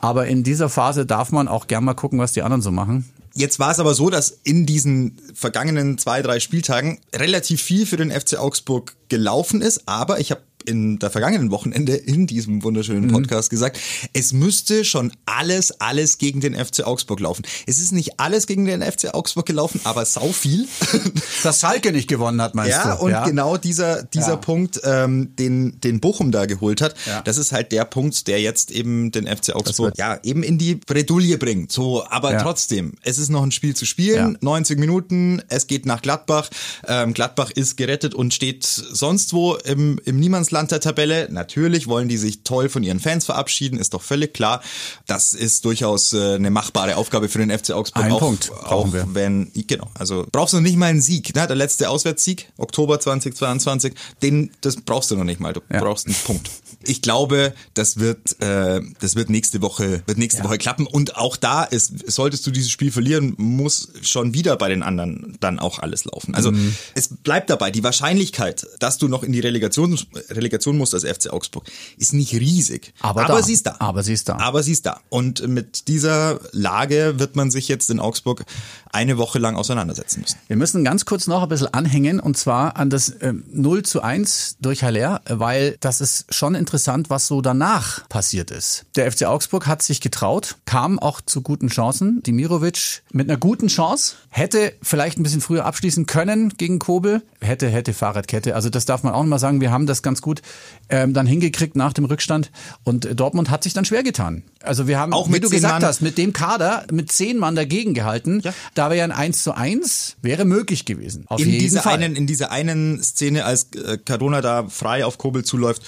aber 0.00 0.26
in 0.26 0.42
dieser 0.42 0.68
Phase 0.68 1.06
darf 1.06 1.32
man 1.32 1.48
auch 1.48 1.66
gern 1.66 1.84
mal 1.84 1.94
gucken, 1.94 2.18
was 2.18 2.32
die 2.32 2.42
anderen 2.42 2.62
so 2.62 2.70
machen. 2.70 3.08
Jetzt 3.34 3.58
war 3.58 3.70
es 3.70 3.80
aber 3.80 3.94
so, 3.94 4.10
dass 4.10 4.28
in 4.44 4.66
diesen 4.66 5.16
vergangenen 5.32 5.96
zwei, 5.96 6.20
drei 6.20 6.38
Spieltagen 6.38 7.00
relativ 7.14 7.62
viel 7.62 7.86
für 7.86 7.96
den 7.96 8.10
FC 8.10 8.38
Augsburg 8.38 8.94
gelaufen 9.08 9.62
ist, 9.62 9.88
aber 9.88 10.20
ich 10.20 10.30
habe 10.30 10.42
in 10.62 10.98
der 10.98 11.10
vergangenen 11.10 11.50
Wochenende 11.50 11.94
in 11.94 12.26
diesem 12.26 12.62
wunderschönen 12.62 13.06
Mhm. 13.06 13.12
Podcast 13.12 13.50
gesagt, 13.50 13.78
es 14.12 14.32
müsste 14.32 14.84
schon 14.84 15.12
alles, 15.26 15.80
alles 15.80 16.18
gegen 16.18 16.40
den 16.40 16.54
FC 16.54 16.84
Augsburg 16.84 17.20
laufen. 17.20 17.44
Es 17.66 17.78
ist 17.78 17.92
nicht 17.92 18.18
alles 18.20 18.46
gegen 18.46 18.64
den 18.64 18.82
FC 18.82 19.14
Augsburg 19.14 19.46
gelaufen, 19.46 19.80
aber 19.84 20.04
sau 20.04 20.32
viel. 20.32 20.66
Dass 21.42 21.60
Schalke 21.60 21.92
nicht 21.92 22.08
gewonnen 22.08 22.40
hat, 22.40 22.54
meinst 22.54 22.72
Ja, 22.72 22.96
du? 22.96 23.02
und 23.04 23.24
genau 23.24 23.56
dieser, 23.56 24.02
dieser 24.04 24.28
Ja. 24.30 24.36
Punkt, 24.36 24.80
ähm, 24.84 25.34
den, 25.36 25.80
den 25.80 26.00
Bochum 26.00 26.32
da 26.32 26.46
geholt 26.46 26.80
hat, 26.80 26.94
Ja. 27.06 27.22
das 27.22 27.36
ist 27.38 27.52
halt 27.52 27.72
der 27.72 27.84
Punkt, 27.84 28.26
der 28.28 28.40
jetzt 28.40 28.70
eben 28.70 29.10
den 29.10 29.26
FC 29.26 29.54
Augsburg 29.54 29.94
ja 29.98 30.18
eben 30.22 30.42
in 30.42 30.58
die 30.58 30.74
Bredouille 30.76 31.38
bringt. 31.38 31.72
So, 31.72 32.04
aber 32.08 32.32
Ja. 32.32 32.42
trotzdem, 32.42 32.92
es 33.02 33.18
ist 33.18 33.28
noch 33.28 33.42
ein 33.42 33.52
Spiel 33.52 33.74
zu 33.74 33.84
spielen, 33.86 34.32
Ja. 34.32 34.38
90 34.40 34.78
Minuten, 34.78 35.42
es 35.48 35.66
geht 35.66 35.86
nach 35.86 36.02
Gladbach. 36.02 36.48
Ähm, 36.86 37.14
Gladbach 37.14 37.50
ist 37.50 37.76
gerettet 37.76 38.14
und 38.14 38.32
steht 38.34 38.64
sonst 38.64 39.32
wo 39.32 39.54
im, 39.56 39.98
im 40.04 40.18
Niemandsland 40.20 40.51
der 40.70 40.80
Tabelle. 40.80 41.28
Natürlich 41.30 41.86
wollen 41.88 42.08
die 42.08 42.16
sich 42.18 42.42
toll 42.44 42.68
von 42.68 42.82
ihren 42.82 43.00
Fans 43.00 43.24
verabschieden, 43.24 43.78
ist 43.78 43.94
doch 43.94 44.02
völlig 44.02 44.34
klar. 44.34 44.62
Das 45.06 45.32
ist 45.32 45.64
durchaus 45.64 46.12
äh, 46.12 46.34
eine 46.34 46.50
machbare 46.50 46.96
Aufgabe 46.96 47.28
für 47.28 47.38
den 47.38 47.50
FC 47.56 47.70
Augsburg. 47.72 48.10
Auch, 48.10 48.18
Punkt 48.20 48.50
auch 48.52 48.62
brauchen 48.64 48.92
wir. 48.92 49.06
wenn, 49.14 49.50
genau, 49.54 49.88
also 49.98 50.26
brauchst 50.30 50.52
du 50.52 50.58
noch 50.58 50.64
nicht 50.64 50.76
mal 50.76 50.86
einen 50.86 51.00
Sieg, 51.00 51.34
ne? 51.34 51.46
Der 51.46 51.56
letzte 51.56 51.88
Auswärtssieg, 51.90 52.52
Oktober 52.56 53.00
2022, 53.00 53.94
den, 54.22 54.50
das 54.60 54.76
brauchst 54.76 55.10
du 55.10 55.16
noch 55.16 55.24
nicht 55.24 55.40
mal, 55.40 55.52
du 55.52 55.60
Ja. 55.72 55.80
brauchst 55.80 56.06
einen 56.06 56.16
Punkt. 56.24 56.50
Ich 56.88 57.02
glaube, 57.02 57.54
das 57.74 57.98
wird, 57.98 58.40
äh, 58.40 58.80
das 59.00 59.14
wird 59.14 59.30
nächste 59.30 59.62
Woche, 59.62 60.02
wird 60.06 60.18
nächste 60.18 60.42
Ja. 60.42 60.48
Woche 60.48 60.58
klappen 60.58 60.86
und 60.86 61.16
auch 61.16 61.36
da 61.36 61.64
ist, 61.64 62.10
solltest 62.10 62.46
du 62.46 62.50
dieses 62.50 62.70
Spiel 62.70 62.90
verlieren, 62.92 63.34
muss 63.38 63.88
schon 64.02 64.34
wieder 64.34 64.56
bei 64.56 64.68
den 64.68 64.82
anderen 64.82 65.36
dann 65.40 65.58
auch 65.58 65.78
alles 65.78 66.04
laufen. 66.04 66.34
Also 66.34 66.52
Mhm. 66.52 66.74
es 66.94 67.08
bleibt 67.08 67.50
dabei, 67.50 67.70
die 67.70 67.82
Wahrscheinlichkeit, 67.84 68.66
dass 68.80 68.98
du 68.98 69.08
noch 69.08 69.22
in 69.22 69.32
die 69.32 69.40
Relegation, 69.40 69.98
Relegation 70.30 70.76
musst 70.76 70.94
als 70.94 71.04
FC 71.04 71.30
Augsburg, 71.30 71.64
ist 71.96 72.12
nicht 72.12 72.32
riesig. 72.34 72.92
Aber 73.00 73.24
aber 73.24 73.36
da. 73.38 73.42
sie 73.42 73.52
ist 73.52 73.66
da. 73.66 73.76
Aber 73.78 74.02
sie 74.02 74.12
ist 74.12 74.28
da. 74.28 74.36
Aber 74.38 74.62
sie 74.62 74.72
ist 74.72 74.86
da. 74.86 75.00
Und 75.08 75.46
mit 75.48 75.88
dieser 75.88 76.40
Lage 76.52 77.18
wird 77.18 77.36
man 77.36 77.50
sich 77.50 77.68
jetzt 77.68 77.90
in 77.90 78.00
Augsburg 78.00 78.44
eine 78.90 79.16
Woche 79.18 79.38
lang 79.38 79.56
auseinandersetzen 79.56 80.20
müssen. 80.20 80.36
Wir 80.48 80.56
müssen 80.56 80.84
ganz 80.84 81.04
kurz 81.04 81.26
noch 81.26 81.42
ein 81.42 81.48
bisschen 81.48 81.72
anhängen 81.72 82.20
und 82.20 82.36
zwar 82.36 82.76
an 82.76 82.90
das 82.90 83.12
ähm, 83.20 83.44
0 83.50 83.82
zu 83.84 84.02
1 84.02 84.56
durch 84.60 84.82
Haller, 84.82 85.22
weil 85.28 85.76
das 85.80 86.00
ist 86.00 86.26
schon 86.34 86.54
interessant, 86.54 86.71
was 87.10 87.26
so 87.26 87.40
danach 87.40 88.08
passiert 88.08 88.50
ist. 88.50 88.84
Der 88.96 89.10
FC 89.10 89.24
Augsburg 89.24 89.66
hat 89.66 89.82
sich 89.82 90.00
getraut, 90.00 90.56
kam 90.64 90.98
auch 90.98 91.20
zu 91.20 91.42
guten 91.42 91.68
Chancen. 91.68 92.22
Dimirovic 92.22 93.02
mit 93.12 93.28
einer 93.28 93.38
guten 93.38 93.68
Chance, 93.68 94.14
hätte 94.28 94.72
vielleicht 94.82 95.18
ein 95.18 95.22
bisschen 95.22 95.40
früher 95.40 95.64
abschließen 95.66 96.06
können 96.06 96.50
gegen 96.56 96.78
Kobel, 96.78 97.22
hätte, 97.40 97.68
hätte 97.68 97.92
Fahrradkette. 97.94 98.54
Also 98.54 98.70
das 98.70 98.84
darf 98.84 99.02
man 99.02 99.12
auch 99.12 99.22
noch 99.22 99.28
mal 99.28 99.38
sagen, 99.38 99.60
wir 99.60 99.70
haben 99.70 99.86
das 99.86 100.02
ganz 100.02 100.22
gut 100.22 100.42
ähm, 100.88 101.14
dann 101.14 101.26
hingekriegt 101.26 101.76
nach 101.76 101.92
dem 101.92 102.04
Rückstand 102.04 102.50
und 102.84 103.04
äh, 103.04 103.14
Dortmund 103.14 103.50
hat 103.50 103.62
sich 103.62 103.74
dann 103.74 103.84
schwer 103.84 104.02
getan. 104.02 104.42
Also 104.62 104.86
wir 104.86 104.98
haben, 104.98 105.12
Auch 105.12 105.28
wie 105.28 105.32
mit 105.32 105.44
du 105.44 105.50
gesagt 105.50 105.74
Mann. 105.80 105.84
hast, 105.84 106.00
mit 106.00 106.18
dem 106.18 106.32
Kader 106.32 106.86
mit 106.90 107.10
zehn 107.12 107.38
Mann 107.38 107.54
dagegen 107.54 107.94
gehalten. 107.94 108.40
Ja. 108.42 108.54
Da 108.74 108.90
wäre 108.90 109.04
ein 109.04 109.12
1 109.12 109.42
zu 109.42 109.52
1 109.54 110.16
wäre 110.22 110.44
möglich 110.44 110.84
gewesen. 110.84 111.24
Auf 111.28 111.40
in 111.40 111.48
jeden 111.48 111.60
dieser 111.60 111.82
Fall. 111.82 111.94
einen 111.94 112.16
in 112.16 112.26
dieser 112.26 112.50
einen 112.50 113.02
Szene, 113.02 113.44
als 113.44 113.68
äh, 113.74 113.98
Cardona 113.98 114.40
da 114.40 114.68
frei 114.68 115.04
auf 115.04 115.18
Kobel 115.18 115.44
zuläuft, 115.44 115.82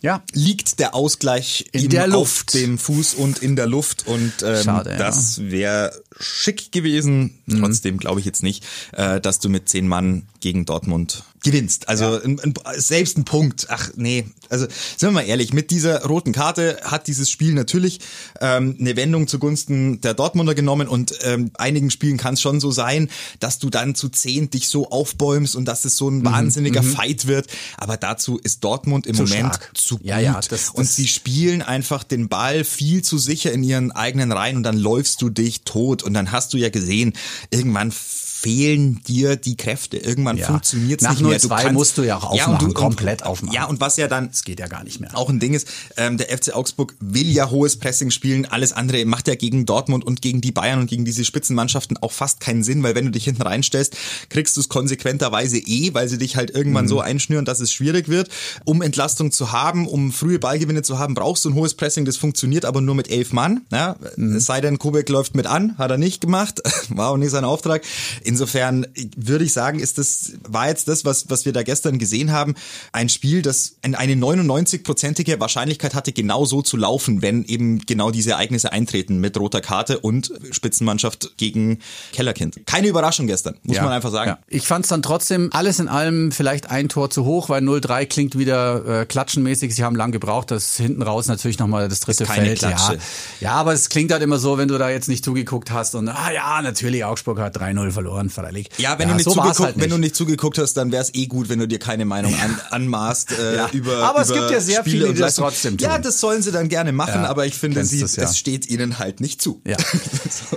ja. 0.00 0.22
liegt 0.32 0.78
der 0.78 0.94
Ausgleich 0.94 1.66
In 1.72 1.88
der 1.88 2.04
auf 2.04 2.10
Luft. 2.10 2.54
dem 2.54 2.78
Fuß 2.78 3.14
und 3.14 3.38
in 3.42 3.56
der 3.56 3.66
Luft 3.66 4.06
und 4.06 4.32
ähm, 4.42 4.62
Schade, 4.62 4.90
ja. 4.90 4.96
Das 4.96 5.40
wäre 5.42 5.92
schick 6.20 6.72
gewesen. 6.72 7.38
Trotzdem 7.60 7.98
glaube 7.98 8.20
ich 8.20 8.26
jetzt 8.26 8.42
nicht, 8.42 8.64
äh, 8.92 9.20
dass 9.20 9.38
du 9.38 9.48
mit 9.48 9.68
zehn 9.68 9.86
Mann 9.88 10.26
gegen 10.40 10.64
Dortmund 10.64 11.24
gewinnst. 11.42 11.88
Also 11.88 12.20
ein, 12.20 12.40
ein, 12.40 12.54
selbst 12.76 13.16
ein 13.16 13.24
Punkt. 13.24 13.66
Ach 13.70 13.90
nee, 13.96 14.26
also 14.48 14.66
sind 14.66 15.08
wir 15.08 15.10
mal 15.12 15.22
ehrlich, 15.22 15.52
mit 15.52 15.70
dieser 15.70 16.04
roten 16.04 16.32
Karte 16.32 16.78
hat 16.82 17.06
dieses 17.06 17.30
Spiel 17.30 17.54
natürlich 17.54 18.00
ähm, 18.40 18.76
eine 18.80 18.96
Wendung 18.96 19.28
zugunsten 19.28 20.00
der 20.00 20.14
Dortmunder 20.14 20.54
genommen 20.56 20.88
und 20.88 21.14
ähm, 21.22 21.50
einigen 21.54 21.90
Spielen 21.90 22.16
kann 22.16 22.34
es 22.34 22.40
schon 22.40 22.58
so 22.60 22.72
sein, 22.72 23.08
dass 23.38 23.60
du 23.60 23.70
dann 23.70 23.94
zu 23.94 24.08
zehn 24.08 24.50
dich 24.50 24.68
so 24.68 24.90
aufbäumst 24.90 25.54
und 25.54 25.66
dass 25.66 25.84
es 25.84 25.96
so 25.96 26.10
Mhm. 26.10 26.18
ein 26.20 26.24
wahnsinniger 26.32 26.82
Fight 26.82 27.26
wird. 27.28 27.46
Aber 27.76 27.96
dazu 27.96 28.38
ist 28.42 28.64
Dortmund 28.64 29.06
im 29.06 29.14
Zu 29.14 29.22
Moment 29.22 29.54
stark. 29.54 29.70
zu 29.76 29.98
gut. 29.98 30.06
Ja, 30.06 30.18
ja, 30.18 30.40
das- 30.48 30.70
und 30.70 30.86
das- 30.86 30.96
sie 30.96 31.06
spielen 31.06 31.62
einfach 31.62 32.02
den 32.02 32.28
Ball 32.28 32.64
viel 32.64 33.02
zu 33.02 33.18
sicher 33.18 33.52
in 33.52 33.62
ihren 33.62 33.92
eigenen 33.92 34.32
Reihen 34.32 34.56
und 34.56 34.62
dann 34.64 34.76
läufst 34.78 35.22
du 35.22 35.28
dich 35.30 35.62
tot 35.62 36.02
und 36.08 36.14
dann 36.14 36.32
hast 36.32 36.52
du 36.52 36.58
ja 36.58 36.70
gesehen, 36.70 37.12
irgendwann 37.50 37.92
fehlen 38.40 39.00
dir 39.06 39.36
die 39.36 39.56
Kräfte. 39.56 39.96
Irgendwann 39.96 40.36
Ja. 40.36 40.46
funktioniert 40.46 41.02
es 41.02 41.08
nicht 41.08 41.22
mehr. 41.22 41.38
0-2 41.40 41.72
musst 41.72 41.98
du 41.98 42.02
ja 42.02 42.16
auch 42.18 42.30
und 42.32 42.40
aufmachen, 42.40 42.74
komplett 42.74 43.22
aufmachen. 43.24 43.54
Ja, 43.54 43.64
und 43.64 43.80
was 43.80 43.96
ja 43.96 44.06
dann 44.06 44.28
Das 44.28 44.44
geht 44.44 44.60
ja 44.60 44.66
gar 44.68 44.84
nicht 44.84 45.00
mehr. 45.00 45.10
auch 45.16 45.28
ein 45.28 45.40
Ding 45.40 45.54
ist, 45.54 45.66
ähm, 45.96 46.18
der 46.18 46.28
FC 46.30 46.54
Augsburg 46.54 46.94
will 47.00 47.26
ja 47.30 47.50
hohes 47.50 47.76
Pressing 47.78 48.10
spielen, 48.10 48.46
alles 48.46 48.72
andere 48.72 49.04
macht 49.04 49.26
ja 49.28 49.34
gegen 49.34 49.66
Dortmund 49.66 50.04
und 50.04 50.22
gegen 50.22 50.40
die 50.40 50.52
Bayern 50.52 50.78
und 50.80 50.86
gegen 50.88 51.04
diese 51.04 51.24
Spitzenmannschaften 51.24 51.96
auch 51.96 52.12
fast 52.12 52.40
keinen 52.40 52.62
Sinn, 52.62 52.82
weil 52.82 52.94
wenn 52.94 53.06
du 53.06 53.10
dich 53.10 53.24
hinten 53.24 53.42
reinstellst, 53.42 53.96
kriegst 54.28 54.56
du 54.56 54.60
es 54.60 54.68
konsequenterweise 54.68 55.58
eh, 55.58 55.92
weil 55.94 56.08
sie 56.08 56.18
dich 56.18 56.36
halt 56.36 56.50
irgendwann 56.50 56.84
Mhm. 56.84 56.88
so 56.88 57.00
einschnüren, 57.00 57.44
dass 57.44 57.60
es 57.60 57.72
schwierig 57.72 58.08
wird. 58.08 58.28
Um 58.64 58.82
Entlastung 58.82 59.32
zu 59.32 59.52
haben, 59.52 59.86
um 59.88 60.12
frühe 60.12 60.38
Ballgewinne 60.38 60.82
zu 60.82 60.98
haben, 60.98 61.14
brauchst 61.14 61.44
du 61.44 61.50
ein 61.50 61.54
hohes 61.54 61.74
Pressing, 61.74 62.04
das 62.04 62.16
funktioniert 62.16 62.64
aber 62.64 62.80
nur 62.80 62.94
mit 62.94 63.10
elf 63.10 63.32
Mann. 63.32 63.62
Ja? 63.72 63.96
Mhm. 64.16 64.36
Es 64.36 64.46
sei 64.46 64.60
denn, 64.60 64.78
Kubek 64.78 65.08
läuft 65.08 65.34
mit 65.34 65.46
an, 65.46 65.76
hat 65.78 65.90
er 65.90 65.98
nicht 65.98 66.20
gemacht, 66.20 66.60
war 66.90 67.10
auch 67.10 67.16
nicht 67.16 67.30
sein 67.30 67.44
Auftrag. 67.44 67.82
Insofern 68.28 68.86
würde 69.16 69.46
ich 69.46 69.54
sagen, 69.54 69.78
ist 69.80 69.96
das, 69.96 70.32
war 70.46 70.68
jetzt 70.68 70.86
das, 70.86 71.06
was, 71.06 71.30
was 71.30 71.46
wir 71.46 71.54
da 71.54 71.62
gestern 71.62 71.98
gesehen 71.98 72.30
haben, 72.30 72.56
ein 72.92 73.08
Spiel, 73.08 73.40
das 73.40 73.76
eine 73.80 74.16
99-prozentige 74.16 75.40
Wahrscheinlichkeit 75.40 75.94
hatte, 75.94 76.12
genau 76.12 76.44
so 76.44 76.60
zu 76.60 76.76
laufen, 76.76 77.22
wenn 77.22 77.42
eben 77.46 77.78
genau 77.86 78.10
diese 78.10 78.32
Ereignisse 78.32 78.70
eintreten 78.70 79.18
mit 79.18 79.38
roter 79.38 79.62
Karte 79.62 80.00
und 80.00 80.30
Spitzenmannschaft 80.50 81.38
gegen 81.38 81.78
Kellerkind. 82.12 82.66
Keine 82.66 82.88
Überraschung 82.88 83.28
gestern, 83.28 83.56
muss 83.62 83.76
Ja, 83.76 83.82
man 83.82 83.92
einfach 83.92 84.10
sagen. 84.10 84.32
Ja. 84.32 84.38
Ich 84.48 84.66
fand 84.66 84.84
es 84.84 84.90
dann 84.90 85.00
trotzdem 85.00 85.48
alles 85.54 85.78
in 85.78 85.88
allem 85.88 86.30
vielleicht 86.30 86.70
ein 86.70 86.90
Tor 86.90 87.08
zu 87.08 87.24
hoch, 87.24 87.48
weil 87.48 87.62
0-3 87.62 88.04
klingt 88.04 88.36
wieder 88.36 89.00
äh, 89.00 89.06
klatschenmäßig. 89.06 89.74
Sie 89.74 89.84
haben 89.84 89.96
lang 89.96 90.12
gebraucht, 90.12 90.50
das 90.50 90.76
hinten 90.76 91.00
raus 91.00 91.28
natürlich 91.28 91.58
nochmal 91.58 91.88
das 91.88 92.00
dritte 92.00 92.24
keine 92.24 92.48
Feld. 92.48 92.60
Ja. 92.60 92.68
Klatsche. 92.72 92.98
ja, 93.40 93.52
aber 93.52 93.72
es 93.72 93.88
klingt 93.88 94.12
halt 94.12 94.22
immer 94.22 94.38
so, 94.38 94.58
wenn 94.58 94.68
du 94.68 94.76
da 94.76 94.90
jetzt 94.90 95.08
nicht 95.08 95.24
zugeguckt 95.24 95.70
hast 95.70 95.94
und 95.94 96.10
ah 96.10 96.30
ja, 96.30 96.60
natürlich 96.60 97.06
Augsburg 97.06 97.38
hat 97.40 97.56
3-0 97.56 97.90
verloren, 97.90 98.17
freilich. 98.28 98.68
Ja, 98.78 98.98
wenn, 98.98 99.08
du 99.08 99.14
nicht 99.14 99.24
so 99.24 99.32
zugeguckt, 99.32 99.60
halt 99.60 99.80
wenn 99.80 99.90
du 99.90 99.98
nicht 99.98 100.16
zugeguckt 100.16 100.58
hast, 100.58 100.74
dann 100.74 100.92
wäre 100.92 101.02
es 101.02 101.14
eh 101.14 101.26
gut, 101.26 101.48
wenn 101.48 101.58
du 101.58 101.68
dir 101.68 101.78
keine 101.78 102.04
Meinung 102.04 102.34
an, 102.34 102.60
anmaßt 102.70 103.32
äh, 103.38 103.56
Ja. 103.56 103.68
über 103.72 103.98
Aber 103.98 104.20
es 104.22 104.30
über 104.30 104.40
gibt 104.40 104.50
ja 104.50 104.60
sehr 104.60 104.80
Spiele 104.80 105.04
viele, 105.04 105.14
die 105.14 105.20
das 105.20 105.36
trotzdem 105.36 105.78
tun. 105.78 105.88
Ja, 105.88 105.98
das 105.98 106.20
sollen 106.20 106.42
sie 106.42 106.50
dann 106.52 106.68
gerne 106.68 106.92
machen, 106.92 107.22
Ja, 107.22 107.28
aber 107.28 107.46
ich 107.46 107.54
finde, 107.54 107.84
sie, 107.84 108.00
das 108.00 108.16
ja. 108.16 108.24
es 108.24 108.36
steht 108.36 108.68
ihnen 108.68 108.98
halt 108.98 109.20
nicht 109.20 109.40
zu. 109.40 109.62
Ja. 109.64 109.76
So, 110.30 110.56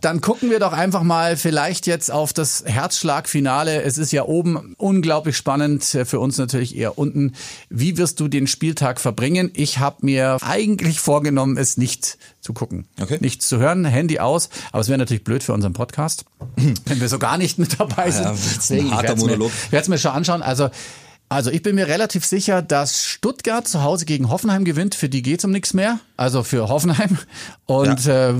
dann 0.00 0.20
gucken 0.20 0.50
wir 0.50 0.58
doch 0.58 0.72
einfach 0.72 1.02
mal 1.02 1.36
vielleicht 1.36 1.86
jetzt 1.86 2.10
auf 2.10 2.32
das 2.32 2.64
Herzschlagfinale. 2.66 3.82
Es 3.82 3.98
ist 3.98 4.10
ja 4.12 4.24
oben 4.24 4.74
unglaublich 4.78 5.36
spannend, 5.36 5.94
äh, 5.94 6.04
für 6.04 6.18
uns 6.18 6.38
natürlich 6.38 6.76
eher 6.76 6.98
unten. 6.98 7.34
Wie 7.68 7.96
wirst 7.98 8.20
du 8.20 8.28
den 8.28 8.46
Spieltag 8.46 9.00
verbringen? 9.00 9.50
Ich 9.54 9.78
habe 9.78 9.98
mir 10.06 10.38
eigentlich 10.40 11.00
vorgenommen, 11.00 11.56
es 11.56 11.76
nicht 11.76 12.18
zu 12.40 12.52
gucken. 12.52 12.86
Okay. 13.00 13.18
Nichts 13.20 13.48
zu 13.48 13.58
hören, 13.58 13.84
Handy 13.84 14.18
aus. 14.18 14.48
Aber 14.72 14.80
es 14.80 14.88
wäre 14.88 14.98
natürlich 14.98 15.24
blöd 15.24 15.42
für 15.42 15.52
unseren 15.52 15.74
Podcast, 15.74 16.24
wenn 16.56 17.00
wir 17.00 17.08
so 17.08 17.18
gar 17.18 17.36
nicht 17.36 17.58
mit 17.58 17.78
dabei 17.78 18.10
sind. 18.10 18.24
Ja, 18.24 18.34
Deswegen, 18.56 18.86
ich 18.86 18.92
harter 18.92 19.14
mir- 19.16 19.22
Monolog. 19.22 19.52
Ich 19.66 19.72
werde 19.72 19.82
es 19.82 19.88
mir 19.88 19.98
schon 19.98 20.12
anschauen. 20.12 20.42
Also 20.42 20.70
also 21.32 21.52
ich 21.52 21.62
bin 21.62 21.76
mir 21.76 21.86
relativ 21.86 22.24
sicher, 22.24 22.60
dass 22.60 23.04
Stuttgart 23.06 23.68
zu 23.68 23.84
Hause 23.84 24.04
gegen 24.04 24.30
Hoffenheim 24.30 24.64
gewinnt. 24.64 24.96
Für 24.96 25.08
die 25.08 25.22
geht's 25.22 25.44
um 25.44 25.52
nichts 25.52 25.74
mehr. 25.74 26.00
Also 26.16 26.42
für 26.42 26.68
Hoffenheim. 26.68 27.18
Und 27.66 28.04
äh, 28.06 28.34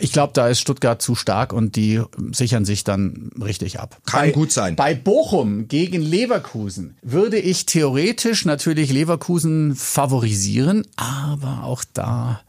ich 0.00 0.12
glaube, 0.12 0.32
da 0.34 0.48
ist 0.48 0.60
Stuttgart 0.60 1.00
zu 1.00 1.14
stark 1.14 1.52
und 1.52 1.76
die 1.76 2.02
sichern 2.32 2.64
sich 2.64 2.84
dann 2.84 3.30
richtig 3.42 3.80
ab. 3.80 3.98
Kann 4.06 4.20
bei, 4.26 4.30
gut 4.30 4.52
sein. 4.52 4.76
Bei 4.76 4.94
Bochum 4.94 5.68
gegen 5.68 6.00
Leverkusen 6.02 6.96
würde 7.02 7.38
ich 7.38 7.66
theoretisch 7.66 8.44
natürlich 8.44 8.90
Leverkusen 8.92 9.74
favorisieren, 9.74 10.86
aber 10.96 11.64
auch 11.64 11.84
da 11.92 12.40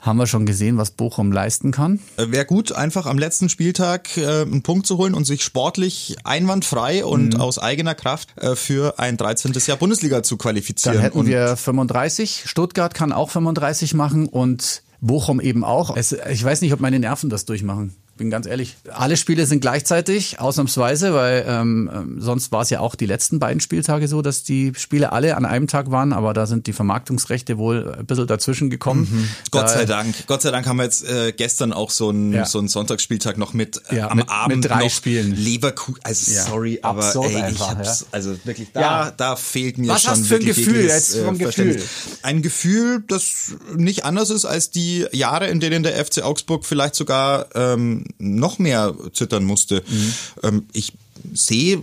haben 0.00 0.16
wir 0.18 0.28
schon 0.28 0.46
gesehen, 0.46 0.76
was 0.78 0.92
Bochum 0.92 1.32
leisten 1.32 1.72
kann. 1.72 1.98
Wäre 2.16 2.46
gut, 2.46 2.70
einfach 2.70 3.04
am 3.06 3.18
letzten 3.18 3.48
Spieltag 3.48 4.16
äh, 4.16 4.42
einen 4.42 4.62
Punkt 4.62 4.86
zu 4.86 4.96
holen 4.96 5.12
und 5.12 5.24
sich 5.24 5.42
sportlich 5.42 6.16
einwandfrei 6.22 7.04
und 7.04 7.34
Mhm. 7.34 7.40
aus 7.40 7.58
eigener 7.58 7.96
Kraft 7.96 8.28
äh, 8.38 8.54
für 8.54 9.00
ein 9.00 9.16
13. 9.16 9.52
Jahr 9.66 9.76
Bundesliga 9.76 10.22
zu 10.22 10.36
qualifizieren. 10.36 10.94
Dann 10.98 11.02
hätten 11.02 11.18
und 11.18 11.26
wir 11.26 11.56
35. 11.56 12.44
Stuttgart 12.46 12.94
kann 12.94 13.12
auch 13.12 13.28
35 13.30 13.94
machen 13.94 14.28
und 14.28 14.82
Bochum 15.00 15.40
eben 15.40 15.64
auch. 15.64 15.96
Es, 15.96 16.12
ich 16.12 16.42
weiß 16.42 16.60
nicht, 16.60 16.72
ob 16.72 16.80
meine 16.80 16.98
Nerven 16.98 17.30
das 17.30 17.44
durchmachen. 17.44 17.94
Bin 18.18 18.30
ganz 18.30 18.46
ehrlich. 18.46 18.76
Alle 18.92 19.16
Spiele 19.16 19.46
sind 19.46 19.60
gleichzeitig, 19.60 20.40
ausnahmsweise, 20.40 21.14
weil 21.14 21.44
ähm, 21.48 21.90
ähm 21.92 22.20
sonst 22.20 22.52
war 22.52 22.62
es 22.62 22.70
ja 22.70 22.80
auch 22.80 22.94
die 22.94 23.06
letzten 23.06 23.38
beiden 23.38 23.60
Spieltage 23.60 24.08
so, 24.08 24.20
dass 24.20 24.42
die 24.42 24.72
Spiele 24.76 25.12
alle 25.12 25.36
an 25.36 25.46
einem 25.46 25.66
Tag 25.68 25.90
waren, 25.90 26.12
aber 26.12 26.34
da 26.34 26.46
sind 26.46 26.66
die 26.66 26.72
Vermarktungsrechte 26.72 27.56
wohl 27.56 27.94
ein 27.98 28.06
bisschen 28.06 28.26
dazwischen 28.26 28.68
gekommen. 28.68 29.08
Mhm. 29.10 29.28
Gott 29.50 29.70
sei 29.70 29.84
Dank. 29.86 30.14
Gott 30.26 30.42
sei 30.42 30.50
Dank 30.50 30.66
haben 30.66 30.76
wir 30.76 30.84
jetzt 30.84 31.08
äh, 31.08 31.32
gestern 31.32 31.72
auch 31.72 31.90
so 31.90 32.10
einen 32.10 32.32
ja. 32.32 32.44
so 32.44 32.58
einen 32.58 32.68
Sonntagsspieltag 32.68 33.38
noch 33.38 33.54
mit 33.54 33.80
äh, 33.90 33.96
ja, 33.96 34.10
am 34.10 34.18
mit, 34.18 34.28
Abend 34.28 34.56
mit 34.56 34.70
drei 34.70 34.84
noch 34.84 34.90
Spielen. 34.90 35.34
Leverkusen. 35.34 36.00
Also 36.02 36.32
ja. 36.32 36.42
sorry, 36.42 36.80
aber 36.82 37.14
ey, 37.24 37.36
einfach, 37.36 37.72
ich 37.72 37.78
hab's, 37.78 38.06
also 38.10 38.36
wirklich 38.44 38.68
da 38.72 39.12
da 39.16 39.36
fehlt 39.36 39.78
mir 39.78 39.92
Was 39.92 40.02
schon 40.02 40.10
hast 40.12 40.26
für 40.26 40.36
ein 40.36 40.44
Gefühl 40.44 40.84
jetzt 40.84 41.14
äh, 41.14 41.24
vom 41.24 41.38
Gefühl? 41.38 41.82
Ein 42.22 42.42
Gefühl, 42.42 43.04
das 43.06 43.52
nicht 43.76 44.04
anders 44.04 44.30
ist 44.30 44.44
als 44.44 44.70
die 44.70 45.06
Jahre, 45.12 45.46
in 45.46 45.60
denen 45.60 45.82
der 45.82 46.04
FC 46.04 46.22
Augsburg 46.22 46.64
vielleicht 46.64 46.94
sogar 46.94 47.46
ähm, 47.54 48.04
noch 48.18 48.58
mehr 48.58 48.94
zittern 49.12 49.44
musste. 49.44 49.82
Mhm. 49.86 50.14
Ähm, 50.42 50.66
ich 50.72 50.92
sehe 51.32 51.82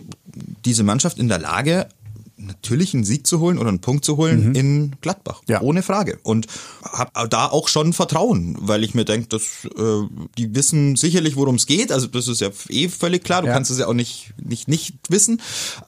diese 0.65 0.83
Mannschaft 0.83 1.19
in 1.19 1.27
der 1.27 1.39
Lage, 1.39 1.87
natürlich 2.37 2.93
einen 2.93 3.03
Sieg 3.03 3.25
zu 3.25 3.39
holen 3.39 3.57
oder 3.57 3.69
einen 3.69 3.79
Punkt 3.79 4.05
zu 4.05 4.17
holen 4.17 4.49
mhm. 4.49 4.55
in 4.55 4.91
Gladbach. 5.01 5.41
Ja. 5.47 5.61
Ohne 5.61 5.83
Frage. 5.83 6.19
Und 6.23 6.47
habe 6.83 7.29
da 7.29 7.47
auch 7.47 7.67
schon 7.67 7.93
Vertrauen, 7.93 8.55
weil 8.59 8.83
ich 8.83 8.93
mir 8.93 9.05
denke, 9.05 9.27
dass 9.29 9.65
äh, 9.65 10.07
die 10.37 10.53
wissen 10.53 10.95
sicherlich, 10.95 11.35
worum 11.35 11.55
es 11.55 11.65
geht. 11.65 11.91
Also 11.91 12.07
das 12.07 12.27
ist 12.27 12.41
ja 12.41 12.49
eh 12.69 12.89
völlig 12.89 13.23
klar. 13.23 13.41
Du 13.41 13.47
ja. 13.47 13.53
kannst 13.53 13.71
es 13.71 13.79
ja 13.79 13.87
auch 13.87 13.93
nicht, 13.93 14.33
nicht, 14.37 14.67
nicht 14.67 14.95
wissen. 15.09 15.41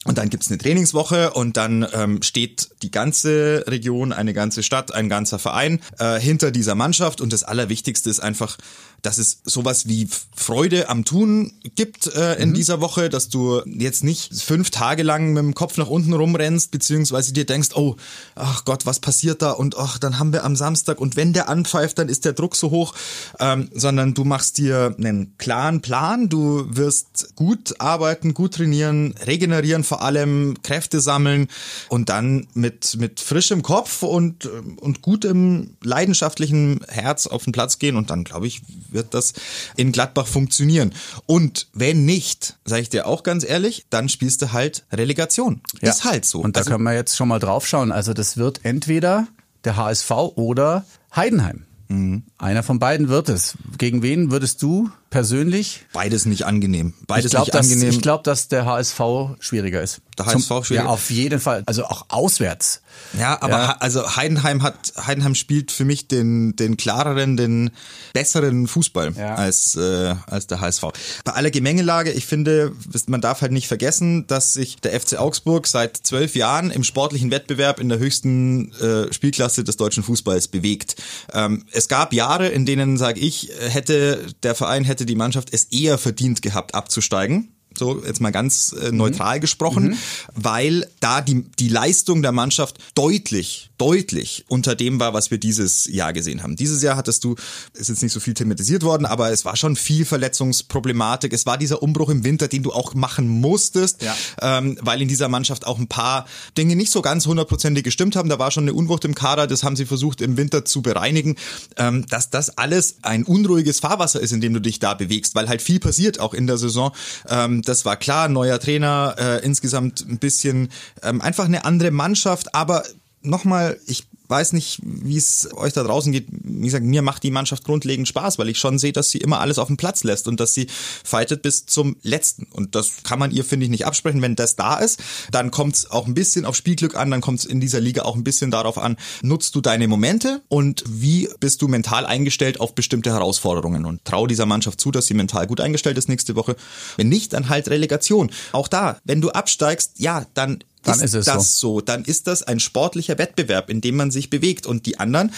Und 0.06 0.18
dann 0.18 0.30
gibt's 0.30 0.50
eine 0.50 0.58
Trainingswoche 0.58 1.32
und 1.32 1.58
dann 1.58 1.86
ähm, 1.94 2.22
steht 2.22 2.70
die 2.82 2.92
ganze 2.92 3.66
Region, 3.68 4.14
eine 4.14 4.34
ganze 4.34 4.64
Stadt, 4.64 4.94
ein 4.94 5.10
ganzer 5.10 5.40
Verein 5.40 5.80
äh, 6.00 6.20
hinter 6.20 6.52
dieser 6.52 6.76
Mannschaft. 6.76 7.22
Und 7.22 7.34
das 7.34 7.44
Allerwichtigste 7.44 8.10
ist 8.10 8.20
einfach, 8.20 8.58
dass 9.02 9.18
es 9.18 9.42
sowas 9.44 9.88
wie 9.88 10.08
Freude 10.36 10.90
am 10.90 11.06
Tun 11.06 11.54
gibt 11.76 12.08
äh, 12.08 12.36
in 12.36 12.50
mhm. 12.50 12.54
dieser 12.54 12.82
Woche, 12.82 13.10
dass 13.10 13.30
du 13.30 13.62
jetzt 13.66 14.04
nicht 14.04 14.34
fünf 14.42 14.70
Tage 14.70 15.04
lang 15.04 15.34
mit 15.34 15.44
dem 15.44 15.54
Kopf 15.54 15.78
nach 15.78 15.88
unten 15.88 16.14
rumrennst, 16.14 16.72
beziehungsweise 16.72 17.34
dir 17.34 17.46
denkst, 17.46 17.70
oh, 17.76 17.96
ach 18.36 18.66
Gott, 18.66 18.86
was 18.86 19.00
passiert 19.00 19.42
da? 19.42 19.52
Und 19.52 19.78
ach, 19.78 19.98
dann 19.98 20.20
haben 20.20 20.34
wir 20.34 20.44
am 20.44 20.56
Samstag 20.56 21.00
und 21.00 21.16
wenn 21.16 21.34
der 21.34 21.50
anpfeift, 21.50 22.00
dann 22.00 22.10
ist 22.10 22.26
der 22.26 22.34
Druck 22.34 22.56
so 22.56 22.72
hoch, 22.72 22.94
ähm, 23.40 23.70
sondern 23.74 24.14
du 24.14 24.24
machst 24.24 24.58
dir 24.58 24.96
einen 24.98 25.38
klaren 25.38 25.82
Plan, 25.82 26.30
du 26.30 26.66
wirst 26.70 27.36
gut 27.36 27.80
arbeiten, 27.80 28.34
gut 28.34 28.56
trainieren, 28.56 29.14
regenerieren 29.26 29.84
vor 29.84 30.02
allem, 30.02 30.56
Kräfte 30.64 31.02
sammeln 31.02 31.48
und 31.90 32.10
dann 32.10 32.48
mit, 32.54 32.98
mit 32.98 33.20
frischem 33.20 33.62
Kopf 33.64 34.04
und, 34.04 34.46
und 34.78 35.02
gutem 35.02 35.72
leidenschaftlichen 35.84 36.82
Herz 36.88 37.28
auf 37.28 37.44
den 37.44 37.54
Platz 37.54 37.80
gehen. 37.80 37.96
Und 37.96 38.10
dann, 38.10 38.24
glaube 38.24 38.48
ich, 38.48 38.62
wird 38.92 39.14
das 39.14 39.34
in 39.76 39.92
Gladbach 39.92 40.28
funktionieren. 40.28 40.94
Und 41.26 41.68
wenn 41.74 42.06
nicht, 42.06 42.58
sage 42.66 42.82
ich 42.82 42.90
dir 42.90 43.08
auch 43.08 43.24
ganz 43.24 43.44
ehrlich, 43.44 43.86
dann 43.90 44.10
spielst 44.10 44.42
du 44.42 44.52
halt 44.54 44.86
Relegation. 44.92 45.62
Ja. 45.82 45.90
Ist 45.90 46.04
halt 46.04 46.26
so. 46.26 46.42
Und 46.42 46.56
da 46.56 46.62
also, 46.62 46.72
können 46.72 46.84
wir 46.84 46.94
jetzt 46.94 47.16
schon 47.16 47.28
mal 47.28 47.40
drauf 47.40 47.68
schauen. 47.68 47.92
Also 47.92 48.14
das 48.14 48.38
wird 48.38 48.62
entweder 48.64 49.28
der 49.64 49.78
HSV 49.78 50.12
oder 50.36 50.86
Heidenheim. 51.16 51.66
Mhm. 51.90 52.24
Einer 52.40 52.62
von 52.62 52.78
beiden 52.78 53.10
wird 53.10 53.30
es. 53.30 53.58
Gegen 53.80 54.04
wen 54.04 54.30
würdest 54.30 54.62
du 54.62 54.92
persönlich? 55.10 55.86
Beides 55.94 56.26
nicht 56.26 56.44
angenehm. 56.44 56.94
Beides 57.08 57.32
glaub, 57.32 57.46
nicht 57.46 57.56
dass, 57.56 57.66
angenehm. 57.66 57.90
Ich 57.90 58.02
glaube, 58.02 58.24
dass 58.24 58.48
der 58.48 58.66
HSV 58.66 59.00
schwieriger 59.40 59.82
ist. 59.82 60.02
Der 60.18 60.28
HSV 60.28 60.48
Zum, 60.48 60.64
schwieriger? 60.64 60.86
Ja, 60.86 60.92
auf 60.92 61.10
jeden 61.10 61.40
Fall. 61.40 61.64
Also 61.66 61.86
auch 61.86 62.06
auswärts. 62.10 62.82
Ja, 63.18 63.42
aber 63.42 63.58
ja. 63.58 63.78
also 63.80 64.16
Heidenheim 64.16 64.64
hat 64.64 64.94
Heidenheim 65.06 65.36
spielt 65.36 65.72
für 65.72 65.86
mich 65.86 66.08
den 66.08 66.56
den 66.56 66.78
klareren, 66.78 67.38
den 67.38 67.70
besseren 68.14 68.68
Fußball 68.68 69.14
ja. 69.16 69.36
als 69.36 69.76
äh, 69.76 70.16
als 70.26 70.48
der 70.48 70.62
HSV. 70.62 70.84
Bei 71.24 71.34
aller 71.34 71.52
Gemengelage, 71.52 72.12
ich 72.12 72.26
finde, 72.26 72.74
man 73.08 73.22
darf 73.22 73.42
halt 73.42 73.52
nicht 73.52 73.68
vergessen, 73.68 74.26
dass 74.28 74.54
sich 74.54 74.78
der 74.78 75.00
FC 75.00 75.20
Augsburg 75.20 75.68
seit 75.68 75.98
zwölf 75.98 76.36
Jahren 76.36 76.72
im 76.72 76.84
sportlichen 76.84 77.30
Wettbewerb 77.30 77.80
in 77.80 77.90
der 77.90 78.00
höchsten 78.00 78.74
äh, 78.74 79.14
Spielklasse 79.14 79.64
des 79.64 79.78
deutschen 79.78 80.04
Fußballs 80.04 80.48
bewegt. 80.48 80.96
Ähm, 81.34 81.66
es 81.72 81.88
gab 81.88 82.14
Jahre, 82.28 82.50
in 82.50 82.66
denen, 82.66 82.98
sage 82.98 83.20
ich, 83.22 83.52
hätte 83.70 84.28
der 84.44 84.54
Verein 84.54 84.84
hätte 84.84 85.06
die 85.06 85.16
Mannschaft 85.16 85.54
es 85.54 85.66
eher 85.66 85.98
verdient 85.98 86.42
gehabt 86.42 86.76
abzusteigen 86.76 87.57
so 87.78 88.04
jetzt 88.06 88.22
mal 88.22 88.32
ganz 88.32 88.74
äh, 88.74 88.92
neutral 88.92 89.38
mhm. 89.38 89.42
gesprochen, 89.42 89.84
mhm. 89.90 89.98
weil 90.36 90.88
da 91.00 91.22
die, 91.22 91.44
die 91.60 91.70
Leistung 91.70 92.22
der 92.22 92.32
Mannschaft 92.32 92.78
deutlich, 92.96 93.70
deutlich 93.78 94.46
unter 94.48 94.76
dem 94.76 95.00
war, 95.00 95.14
was 95.14 95.32
wir 95.32 95.38
dieses 95.38 95.86
Jahr 95.86 96.14
gesehen 96.14 96.44
haben. 96.44 96.56
Dieses 96.56 96.82
Jahr 96.82 96.98
hattest 96.98 97.24
du, 97.24 97.36
ist 97.74 97.90
jetzt 97.90 98.02
nicht 98.02 98.14
so 98.14 98.20
viel 98.20 98.34
thematisiert 98.34 98.84
worden, 98.84 99.06
aber 99.06 99.32
es 99.32 99.46
war 99.46 99.56
schon 99.56 99.76
viel 99.76 100.06
Verletzungsproblematik. 100.06 101.34
Es 101.34 101.46
war 101.46 101.58
dieser 101.58 101.82
Umbruch 101.84 102.10
im 102.10 102.24
Winter, 102.24 102.48
den 102.48 102.64
du 102.64 102.72
auch 102.72 102.94
machen 102.94 103.28
musstest, 103.28 104.02
ja. 104.02 104.16
ähm, 104.42 104.78
weil 104.82 105.02
in 105.02 105.08
dieser 105.08 105.28
Mannschaft 105.28 105.68
auch 105.68 105.80
ein 105.80 105.88
paar 105.88 106.26
Dinge 106.58 106.76
nicht 106.76 106.92
so 106.92 107.02
ganz 107.02 107.26
hundertprozentig 107.26 107.84
gestimmt 107.84 108.16
haben. 108.16 108.30
Da 108.30 108.40
war 108.40 108.52
schon 108.52 108.64
eine 108.64 108.74
Unwucht 108.74 109.06
im 109.06 109.16
Kader, 109.16 109.48
das 109.48 109.64
haben 109.64 109.76
sie 109.76 109.86
versucht 109.86 110.22
im 110.22 110.38
Winter 110.38 110.66
zu 110.66 110.82
bereinigen, 110.82 111.36
ähm, 111.78 112.06
dass 112.08 112.30
das 112.30 112.58
alles 112.58 112.98
ein 113.02 113.24
unruhiges 113.24 113.80
Fahrwasser 113.80 114.20
ist, 114.20 114.32
in 114.32 114.42
dem 114.42 114.54
du 114.54 114.62
dich 114.62 114.80
da 114.80 114.94
bewegst, 114.94 115.36
weil 115.36 115.48
halt 115.48 115.62
viel 115.62 115.80
passiert 115.80 116.20
auch 116.20 116.34
in 116.34 116.48
der 116.48 116.58
Saison. 116.58 116.92
Ähm, 117.30 117.62
das 117.68 117.86
war 117.86 117.98
klar, 117.98 118.30
neuer 118.30 118.60
Trainer, 118.60 119.16
äh, 119.18 119.46
insgesamt 119.46 120.06
ein 120.08 120.20
bisschen 120.20 120.70
ähm, 121.04 121.22
einfach 121.22 121.46
eine 121.46 121.66
andere 121.66 121.92
Mannschaft, 121.92 122.54
aber 122.56 122.84
nochmal, 123.22 123.80
ich 123.88 124.08
weiß 124.28 124.54
nicht, 124.54 124.80
wie 124.84 125.18
es 125.18 125.50
euch 125.54 125.74
da 125.74 125.84
draußen 125.84 126.12
geht. 126.12 126.28
Wie 126.30 126.66
gesagt, 126.66 126.86
mir 126.86 127.02
macht 127.02 127.24
die 127.24 127.32
Mannschaft 127.32 127.64
grundlegend 127.64 128.08
Spaß, 128.08 128.38
weil 128.40 128.50
ich 128.50 128.60
schon 128.60 128.80
sehe, 128.80 128.94
dass 128.94 129.10
sie 129.10 129.20
immer 129.20 129.40
alles 129.40 129.60
auf 129.60 129.68
den 129.68 129.78
Platz 129.78 130.04
lässt 130.04 130.28
und 130.28 130.40
dass 130.40 130.54
sie 130.54 130.68
fightet 131.04 131.42
bis 131.42 131.66
zum 131.66 131.98
letzten. 132.02 132.48
Und 132.52 132.76
das 132.76 133.04
kann 133.04 133.20
man 133.20 133.32
ihr, 133.32 133.46
finde 133.46 133.66
ich, 133.66 133.70
nicht 133.70 133.86
absprechen. 133.86 134.22
Wenn 134.22 134.36
das 134.36 134.56
da 134.56 134.78
ist, 134.78 135.00
dann 135.32 135.52
kommt 135.52 135.76
es 135.76 135.92
auch 135.92 136.08
ein 136.08 136.14
bisschen 136.14 136.46
auf 136.46 136.56
Spielglück 136.56 136.96
an, 136.96 137.12
dann 137.12 137.22
kommt 137.22 137.40
es 137.40 137.46
in 137.46 137.60
dieser 137.60 137.80
Liga 137.80 138.04
auch 138.04 138.16
ein 138.16 138.24
bisschen 138.24 138.52
darauf 138.52 138.78
an, 138.78 138.98
nutzt 139.22 139.56
du 139.56 139.62
deine 139.62 139.88
Momente 139.88 140.42
und 140.48 140.84
wie 140.88 141.30
bist 141.40 141.62
du 141.62 141.68
mental 141.68 142.06
eingestellt 142.06 142.60
auf 142.60 142.76
bestimmte 142.76 143.12
Herausforderungen 143.12 143.86
und 143.86 144.04
trau 144.06 144.28
dieser 144.28 144.46
Mannschaft 144.46 144.82
zu, 144.82 144.92
dass 144.92 145.08
sie 145.08 145.14
mental 145.14 145.48
gut 145.48 145.62
eingestellt 145.62 145.98
ist 145.98 146.10
nächste 146.10 146.36
Woche. 146.36 146.56
Wenn 146.96 147.10
nicht, 147.10 147.34
dann 147.34 147.50
halt 147.50 147.70
Relegation. 147.70 148.32
Auch 148.52 148.68
da, 148.68 149.00
wenn 149.04 149.22
du 149.22 149.30
absteigst, 149.30 149.94
ja, 149.98 150.26
dann 150.34 150.64
dann 150.88 151.00
ist, 151.02 151.14
ist 151.14 151.28
das 151.28 151.60
so. 151.60 151.76
so. 151.76 151.82
Dann 151.82 152.04
ist 152.04 152.28
das 152.28 152.44
ein 152.44 152.60
sportlicher 152.60 153.18
Wettbewerb, 153.18 153.70
in 153.70 153.82
dem 153.82 153.96
man 153.96 154.12
sich 154.12 154.30
bewegt. 154.30 154.66
Und 154.66 154.86
die 154.86 155.00
anderen, 155.00 155.32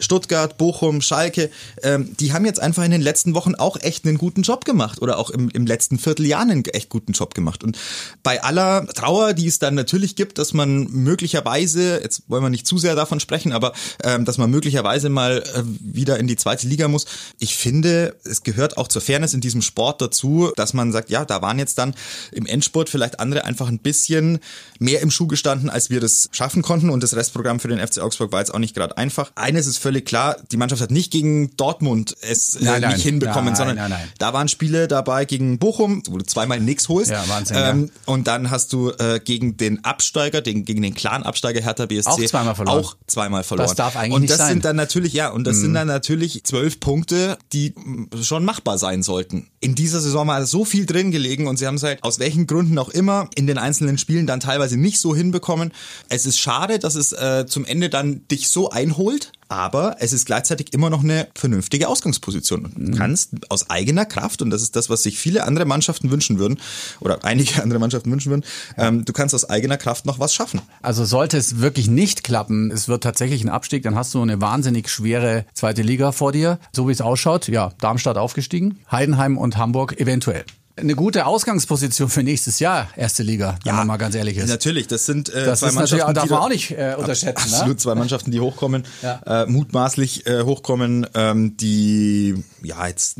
Stuttgart, 0.00 0.58
Bochum, 0.58 1.00
Schalke, 1.00 1.50
ähm, 1.82 2.16
die 2.18 2.32
haben 2.32 2.44
jetzt 2.44 2.60
einfach 2.60 2.84
in 2.84 2.90
den 2.90 3.00
letzten 3.00 3.34
Wochen 3.34 3.54
auch 3.54 3.76
echt 3.80 4.06
einen 4.06 4.18
guten 4.18 4.42
Job 4.42 4.64
gemacht 4.64 5.02
oder 5.02 5.18
auch 5.18 5.30
im, 5.30 5.48
im 5.50 5.66
letzten 5.66 5.98
Vierteljahr 5.98 6.42
einen 6.42 6.64
echt 6.66 6.88
guten 6.88 7.12
Job 7.12 7.34
gemacht. 7.34 7.64
Und 7.64 7.78
bei 8.22 8.42
aller 8.42 8.86
Trauer, 8.86 9.34
die 9.34 9.46
es 9.46 9.58
dann 9.58 9.74
natürlich 9.74 10.16
gibt, 10.16 10.38
dass 10.38 10.52
man 10.52 10.88
möglicherweise, 10.90 12.00
jetzt 12.02 12.22
wollen 12.28 12.42
wir 12.42 12.50
nicht 12.50 12.66
zu 12.66 12.78
sehr 12.78 12.94
davon 12.94 13.20
sprechen, 13.20 13.52
aber 13.52 13.72
ähm, 14.02 14.24
dass 14.24 14.38
man 14.38 14.50
möglicherweise 14.50 15.08
mal 15.08 15.42
äh, 15.54 15.62
wieder 15.80 16.18
in 16.18 16.26
die 16.26 16.36
zweite 16.36 16.66
Liga 16.66 16.88
muss. 16.88 17.06
Ich 17.38 17.56
finde, 17.56 18.16
es 18.24 18.42
gehört 18.42 18.76
auch 18.76 18.88
zur 18.88 19.02
Fairness 19.02 19.34
in 19.34 19.40
diesem 19.40 19.62
Sport 19.62 20.00
dazu, 20.00 20.52
dass 20.56 20.74
man 20.74 20.92
sagt, 20.92 21.10
ja, 21.10 21.24
da 21.24 21.42
waren 21.42 21.58
jetzt 21.58 21.78
dann 21.78 21.94
im 22.32 22.46
Endspurt 22.46 22.88
vielleicht 22.88 23.20
andere 23.20 23.44
einfach 23.44 23.68
ein 23.68 23.78
bisschen 23.78 24.38
mehr 24.78 25.00
im 25.00 25.10
Schuh 25.10 25.26
gestanden, 25.26 25.70
als 25.70 25.90
wir 25.90 26.00
das 26.00 26.28
schaffen 26.32 26.62
konnten. 26.62 26.90
Und 26.90 27.02
das 27.02 27.14
Restprogramm 27.14 27.60
für 27.60 27.68
den 27.68 27.78
FC 27.78 27.98
Augsburg 27.98 28.32
war 28.32 28.40
jetzt 28.40 28.52
auch 28.52 28.58
nicht 28.58 28.74
gerade 28.74 28.96
einfach. 28.96 29.32
Eines 29.34 29.66
ist 29.66 29.78
völlig 29.88 30.04
klar, 30.04 30.36
die 30.52 30.58
Mannschaft 30.58 30.82
hat 30.82 30.90
nicht 30.90 31.10
gegen 31.10 31.56
Dortmund 31.56 32.14
es 32.20 32.56
äh, 32.56 32.64
nein, 32.64 32.92
nicht 32.92 33.02
hinbekommen, 33.02 33.54
nein, 33.54 33.56
sondern 33.56 33.92
da 34.18 34.34
waren 34.34 34.46
Spiele 34.48 34.86
dabei 34.86 35.24
gegen 35.24 35.58
Bochum, 35.58 36.02
wo 36.10 36.18
du 36.18 36.26
zweimal 36.26 36.60
nix 36.60 36.90
holst. 36.90 37.10
Ja, 37.10 37.24
Wahnsinn, 37.26 37.56
ähm, 37.58 37.84
ja. 37.84 38.12
Und 38.12 38.26
dann 38.26 38.50
hast 38.50 38.74
du 38.74 38.90
äh, 38.90 39.18
gegen 39.24 39.56
den 39.56 39.82
Absteiger, 39.86 40.42
den, 40.42 40.66
gegen 40.66 40.82
den 40.82 40.92
klaren 40.92 41.22
Absteiger 41.22 41.62
Hertha 41.62 41.86
BSC 41.86 42.10
auch 42.10 42.22
zweimal 42.22 42.54
verloren. 42.54 42.84
Auch 42.84 42.96
zweimal 43.06 43.44
verloren. 43.44 43.66
Das 43.66 43.76
darf 43.76 43.96
eigentlich 43.96 44.14
und 44.14 44.28
das 44.28 44.36
sein. 44.36 44.48
sind 44.48 44.66
dann 44.66 44.76
natürlich, 44.76 45.14
ja, 45.14 45.30
und 45.30 45.46
das 45.46 45.56
mhm. 45.56 45.60
sind 45.62 45.74
dann 45.74 45.86
natürlich 45.86 46.44
zwölf 46.44 46.78
Punkte, 46.80 47.38
die 47.54 47.74
schon 48.20 48.44
machbar 48.44 48.76
sein 48.76 49.02
sollten. 49.02 49.48
In 49.60 49.74
dieser 49.74 50.00
Saison 50.00 50.26
war 50.28 50.44
so 50.44 50.66
viel 50.66 50.84
drin 50.84 51.12
gelegen 51.12 51.46
und 51.46 51.56
sie 51.56 51.66
haben 51.66 51.76
es 51.76 51.82
halt 51.82 52.02
aus 52.02 52.18
welchen 52.18 52.46
Gründen 52.46 52.76
auch 52.76 52.90
immer 52.90 53.30
in 53.36 53.46
den 53.46 53.56
einzelnen 53.56 53.96
Spielen 53.96 54.26
dann 54.26 54.40
teilweise 54.40 54.76
nicht 54.76 55.00
so 55.00 55.16
hinbekommen. 55.16 55.72
Es 56.10 56.26
ist 56.26 56.38
schade, 56.38 56.78
dass 56.78 56.94
es 56.94 57.12
äh, 57.12 57.46
zum 57.48 57.64
Ende 57.64 57.88
dann 57.88 58.28
dich 58.28 58.50
so 58.50 58.68
einholt, 58.68 59.32
aber 59.48 59.96
es 60.00 60.12
ist 60.12 60.26
gleichzeitig 60.26 60.72
immer 60.72 60.90
noch 60.90 61.02
eine 61.02 61.28
vernünftige 61.34 61.88
Ausgangsposition. 61.88 62.72
Du 62.74 62.92
mhm. 62.92 62.94
kannst 62.94 63.30
aus 63.48 63.70
eigener 63.70 64.04
Kraft, 64.04 64.42
und 64.42 64.50
das 64.50 64.62
ist 64.62 64.76
das, 64.76 64.90
was 64.90 65.02
sich 65.02 65.18
viele 65.18 65.44
andere 65.44 65.64
Mannschaften 65.64 66.10
wünschen 66.10 66.38
würden, 66.38 66.58
oder 67.00 67.24
einige 67.24 67.62
andere 67.62 67.78
Mannschaften 67.78 68.10
wünschen 68.10 68.30
würden, 68.30 68.44
ähm, 68.76 69.04
du 69.04 69.12
kannst 69.12 69.34
aus 69.34 69.48
eigener 69.48 69.76
Kraft 69.76 70.06
noch 70.06 70.18
was 70.18 70.34
schaffen. 70.34 70.60
Also 70.82 71.04
sollte 71.04 71.36
es 71.36 71.58
wirklich 71.58 71.88
nicht 71.88 72.24
klappen, 72.24 72.70
es 72.70 72.88
wird 72.88 73.02
tatsächlich 73.02 73.42
ein 73.42 73.48
Abstieg, 73.48 73.82
dann 73.82 73.94
hast 73.94 74.14
du 74.14 74.22
eine 74.22 74.40
wahnsinnig 74.40 74.88
schwere 74.88 75.44
zweite 75.54 75.82
Liga 75.82 76.12
vor 76.12 76.32
dir. 76.32 76.58
So 76.72 76.88
wie 76.88 76.92
es 76.92 77.00
ausschaut, 77.00 77.48
ja, 77.48 77.72
Darmstadt 77.80 78.16
aufgestiegen, 78.16 78.78
Heidenheim 78.90 79.38
und 79.38 79.56
Hamburg 79.56 79.98
eventuell. 80.00 80.44
Eine 80.80 80.94
gute 80.94 81.26
Ausgangsposition 81.26 82.08
für 82.08 82.22
nächstes 82.22 82.58
Jahr, 82.58 82.88
erste 82.96 83.22
Liga, 83.22 83.58
wenn 83.64 83.74
man 83.76 83.86
mal 83.86 83.96
ganz 83.96 84.14
ehrlich 84.14 84.36
ist. 84.36 84.48
Natürlich, 84.48 84.86
das 84.86 85.06
sind 85.06 85.28
äh, 85.28 85.44
Das 85.44 85.60
zwei 85.60 85.68
ist 85.68 85.74
Mannschaften, 85.74 86.14
darf 86.14 86.24
die 86.24 86.30
man 86.30 86.38
auch 86.40 86.48
nicht 86.48 86.70
äh, 86.72 86.94
unterschätzen. 86.98 87.42
Absolut, 87.52 87.68
Ne? 87.68 87.76
zwei 87.76 87.94
Mannschaften, 87.94 88.30
die 88.30 88.40
hochkommen, 88.40 88.84
Ja. 89.02 89.20
äh, 89.42 89.46
mutmaßlich 89.46 90.26
äh, 90.26 90.42
hochkommen, 90.42 91.06
ähm, 91.14 91.56
die 91.56 92.42
ja 92.62 92.86
jetzt 92.86 93.18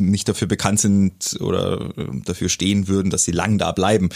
nicht 0.00 0.28
dafür 0.28 0.48
bekannt 0.48 0.80
sind 0.80 1.36
oder 1.40 1.90
äh, 1.96 2.04
dafür 2.24 2.48
stehen 2.48 2.88
würden, 2.88 3.10
dass 3.10 3.24
sie 3.24 3.32
lang 3.32 3.58
da 3.58 3.72
bleiben. 3.72 4.08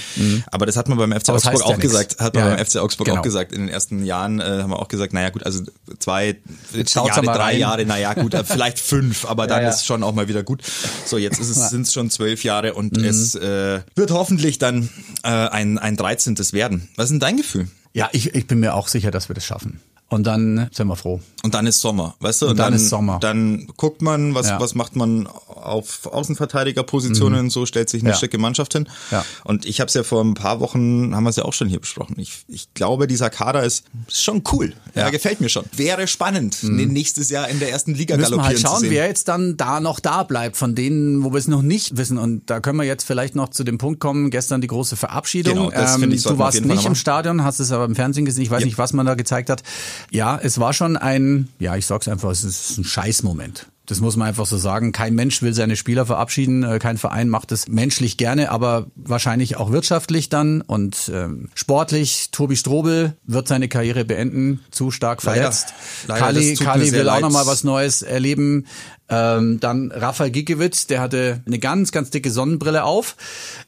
Aber 0.50 0.66
das 0.66 0.76
hat 0.76 0.88
man 0.88 0.98
beim 0.98 1.12
FC 1.12 1.28
Mhm. 1.28 1.34
Aber 1.34 1.38
das 1.38 1.46
Augsburg 1.46 1.60
ja 1.60 1.66
auch 1.66 1.76
nichts. 1.78 1.82
gesagt, 1.92 2.20
hat 2.20 2.34
man 2.34 2.44
Ja, 2.48 2.54
beim 2.56 2.64
FC 2.66 2.76
Augsburg 2.76 3.06
genau. 3.06 3.18
auch 3.20 3.22
gesagt. 3.22 3.52
In 3.52 3.60
den 3.60 3.68
ersten 3.68 4.04
Jahren 4.04 4.40
äh, 4.40 4.44
haben 4.44 4.70
wir 4.70 4.78
auch 4.78 4.88
gesagt, 4.88 5.12
naja 5.12 5.30
gut, 5.30 5.44
also 5.44 5.62
zwei 5.98 6.36
Jahre, 6.74 7.22
drei 7.22 7.32
rein. 7.36 7.58
Jahre, 7.58 7.86
naja 7.86 8.14
gut, 8.14 8.34
äh, 8.34 8.44
vielleicht 8.52 8.78
fünf, 8.78 9.24
aber 9.24 9.46
dann 9.46 9.58
Ja, 9.58 9.64
ja. 9.64 9.70
ist 9.70 9.86
schon 9.86 10.02
auch 10.02 10.12
mal 10.14 10.28
wieder 10.28 10.42
gut. 10.42 10.62
So, 11.06 11.18
jetzt 11.18 11.42
sind 11.42 11.86
es 11.86 11.92
schon 11.92 12.10
zwölf 12.10 12.44
Jahre 12.44 12.61
und 12.70 12.96
Mhm. 12.96 13.04
es 13.04 13.34
äh, 13.34 13.80
wird 13.94 14.10
hoffentlich 14.12 14.58
dann 14.58 14.88
äh, 15.24 15.28
ein, 15.28 15.78
ein 15.78 15.96
13. 15.96 16.36
werden. 16.52 16.88
Was 16.96 17.04
ist 17.06 17.10
denn 17.12 17.20
dein 17.20 17.36
Gefühl? 17.36 17.68
Ja, 17.92 18.08
ich, 18.12 18.34
ich 18.34 18.46
bin 18.46 18.60
mir 18.60 18.74
auch 18.74 18.88
sicher, 18.88 19.10
dass 19.10 19.28
wir 19.28 19.34
das 19.34 19.44
schaffen. 19.44 19.80
Und 20.12 20.26
dann 20.26 20.68
sind 20.72 20.86
wir 20.88 20.96
froh. 20.96 21.20
Und 21.42 21.54
dann 21.54 21.66
ist 21.66 21.80
Sommer, 21.80 22.14
weißt 22.20 22.42
du? 22.42 22.48
Und 22.48 22.58
dann 22.58 22.74
ist 22.74 22.88
Sommer. 22.88 23.18
Dann 23.20 23.66
guckt 23.76 24.02
man, 24.02 24.34
was, 24.34 24.48
Ja. 24.48 24.60
was 24.60 24.74
macht 24.74 24.94
man 24.94 25.26
auf 25.26 26.06
Außenverteidigerpositionen, 26.06 27.50
so 27.50 27.66
stellt 27.66 27.88
sich 27.88 28.02
eine 28.02 28.10
Ja. 28.10 28.16
schicke 28.16 28.38
Mannschaft 28.38 28.72
hin. 28.74 28.88
Ja. 29.10 29.24
Und 29.44 29.64
ich 29.64 29.80
habe 29.80 29.88
es 29.88 29.94
ja 29.94 30.02
vor 30.02 30.22
ein 30.22 30.34
paar 30.34 30.60
Wochen, 30.60 31.14
haben 31.14 31.24
wir 31.24 31.30
es 31.30 31.36
ja 31.36 31.44
auch 31.44 31.52
schon 31.52 31.68
hier 31.68 31.80
besprochen. 31.80 32.16
Ich, 32.18 32.44
ich 32.48 32.72
glaube, 32.74 33.06
dieser 33.06 33.30
Kader 33.30 33.62
ist, 33.64 33.84
ist 34.08 34.22
schon 34.22 34.42
cool. 34.52 34.74
Ja. 34.94 35.02
Ja. 35.02 35.08
Mhm. 35.08 35.12
gefällt 35.12 35.40
mir 35.40 35.48
schon. 35.48 35.64
Wäre 35.76 36.06
spannend, 36.06 36.62
nächstes 36.62 37.30
Jahr 37.30 37.48
in 37.48 37.58
der 37.58 37.70
ersten 37.70 37.94
Liga 37.94 38.16
Müssen 38.16 38.32
wir 38.32 38.36
galoppieren 38.38 38.64
halt 38.64 38.80
zu 38.80 38.84
schauen, 38.84 38.90
wer 38.90 39.06
jetzt 39.06 39.28
dann 39.28 39.56
da 39.56 39.80
noch 39.80 39.98
da 40.00 40.22
bleibt, 40.22 40.56
von 40.56 40.74
denen, 40.74 41.24
wo 41.24 41.32
wir 41.32 41.38
es 41.38 41.48
noch 41.48 41.62
nicht 41.62 41.96
wissen. 41.96 42.18
Und 42.18 42.48
da 42.50 42.60
können 42.60 42.78
wir 42.78 42.84
jetzt 42.84 43.04
vielleicht 43.04 43.34
noch 43.34 43.48
zu 43.48 43.64
dem 43.64 43.78
Punkt 43.78 44.00
kommen, 44.00 44.30
gestern 44.30 44.60
die 44.60 44.66
große 44.68 44.96
Verabschiedung. 44.96 45.54
Genau, 45.54 45.70
das 45.70 45.96
finde 45.96 46.14
ich, 46.14 46.22
du 46.22 46.30
wir 46.30 46.38
warst 46.38 46.64
nicht 46.64 46.84
im. 46.84 46.94
Stadion, 46.94 47.42
hast 47.42 47.58
es 47.58 47.72
aber 47.72 47.84
im 47.86 47.94
Fernsehen 47.94 48.24
gesehen. 48.24 48.42
Ich 48.42 48.50
weiß 48.50 48.64
nicht, 48.64 48.78
was 48.78 48.92
man 48.92 49.06
da 49.06 49.14
gezeigt 49.14 49.50
hat. 49.50 49.62
Ja, 50.10 50.38
es 50.42 50.58
war 50.58 50.72
schon 50.72 50.96
ein, 50.96 51.48
ja, 51.58 51.76
ich 51.76 51.86
sag's 51.86 52.08
einfach, 52.08 52.30
es 52.30 52.44
ist 52.44 52.78
ein 52.78 52.84
Scheißmoment. 52.84 53.66
Das 53.92 54.00
muss 54.00 54.16
man 54.16 54.26
einfach 54.28 54.46
so 54.46 54.56
sagen. 54.56 54.92
Kein 54.92 55.14
Mensch 55.14 55.42
will 55.42 55.52
seine 55.52 55.76
Spieler 55.76 56.06
verabschieden, 56.06 56.62
äh, 56.62 56.78
kein 56.78 56.96
Verein 56.96 57.28
macht 57.28 57.52
es 57.52 57.68
menschlich 57.68 58.16
gerne, 58.16 58.50
aber 58.50 58.86
wahrscheinlich 58.94 59.58
auch 59.58 59.70
wirtschaftlich 59.70 60.30
dann 60.30 60.62
und 60.62 61.12
ähm, 61.14 61.50
sportlich. 61.52 62.30
Tobi 62.32 62.56
Strobel 62.56 63.18
wird 63.26 63.48
seine 63.48 63.68
Karriere 63.68 64.06
beenden, 64.06 64.60
zu 64.70 64.90
stark 64.90 65.22
Leider. 65.24 65.42
verletzt. 65.42 65.74
Leider, 66.08 66.20
Kali, 66.20 66.54
Kali 66.54 66.92
will 66.92 67.06
auch 67.06 67.16
leid. 67.16 67.20
noch 67.20 67.32
mal 67.32 67.46
was 67.46 67.64
Neues 67.64 68.00
erleben. 68.00 68.64
Ähm, 69.10 69.60
dann 69.60 69.92
Rafael 69.92 70.30
Gikiewicz, 70.30 70.86
der 70.86 71.02
hatte 71.02 71.42
eine 71.44 71.58
ganz, 71.58 71.92
ganz 71.92 72.08
dicke 72.08 72.30
Sonnenbrille 72.30 72.84
auf. 72.84 73.16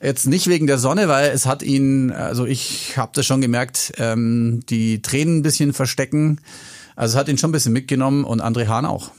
Jetzt 0.03 0.27
nicht 0.27 0.47
wegen 0.47 0.67
der 0.67 0.79
Sonne, 0.79 1.07
weil 1.07 1.33
es 1.33 1.45
hat 1.45 1.63
ihn, 1.63 2.13
also 2.13 2.47
ich 2.47 2.97
habe 2.97 3.13
das 3.15 3.27
schon 3.27 3.43
gemerkt, 3.43 3.93
ähm, 3.99 4.63
die 4.71 5.03
Tränen 5.03 5.41
ein 5.41 5.43
bisschen 5.43 5.75
verstecken. 5.75 6.41
Also 6.97 7.15
es 7.15 7.19
hat 7.19 7.29
ihn 7.29 7.39
schon 7.39 7.51
ein 7.51 7.53
bisschen 7.53 7.73
mitgenommen 7.73 8.25
und 8.25 8.41
André 8.41 8.69
Hahn 8.69 8.85
auch. 8.87 9.11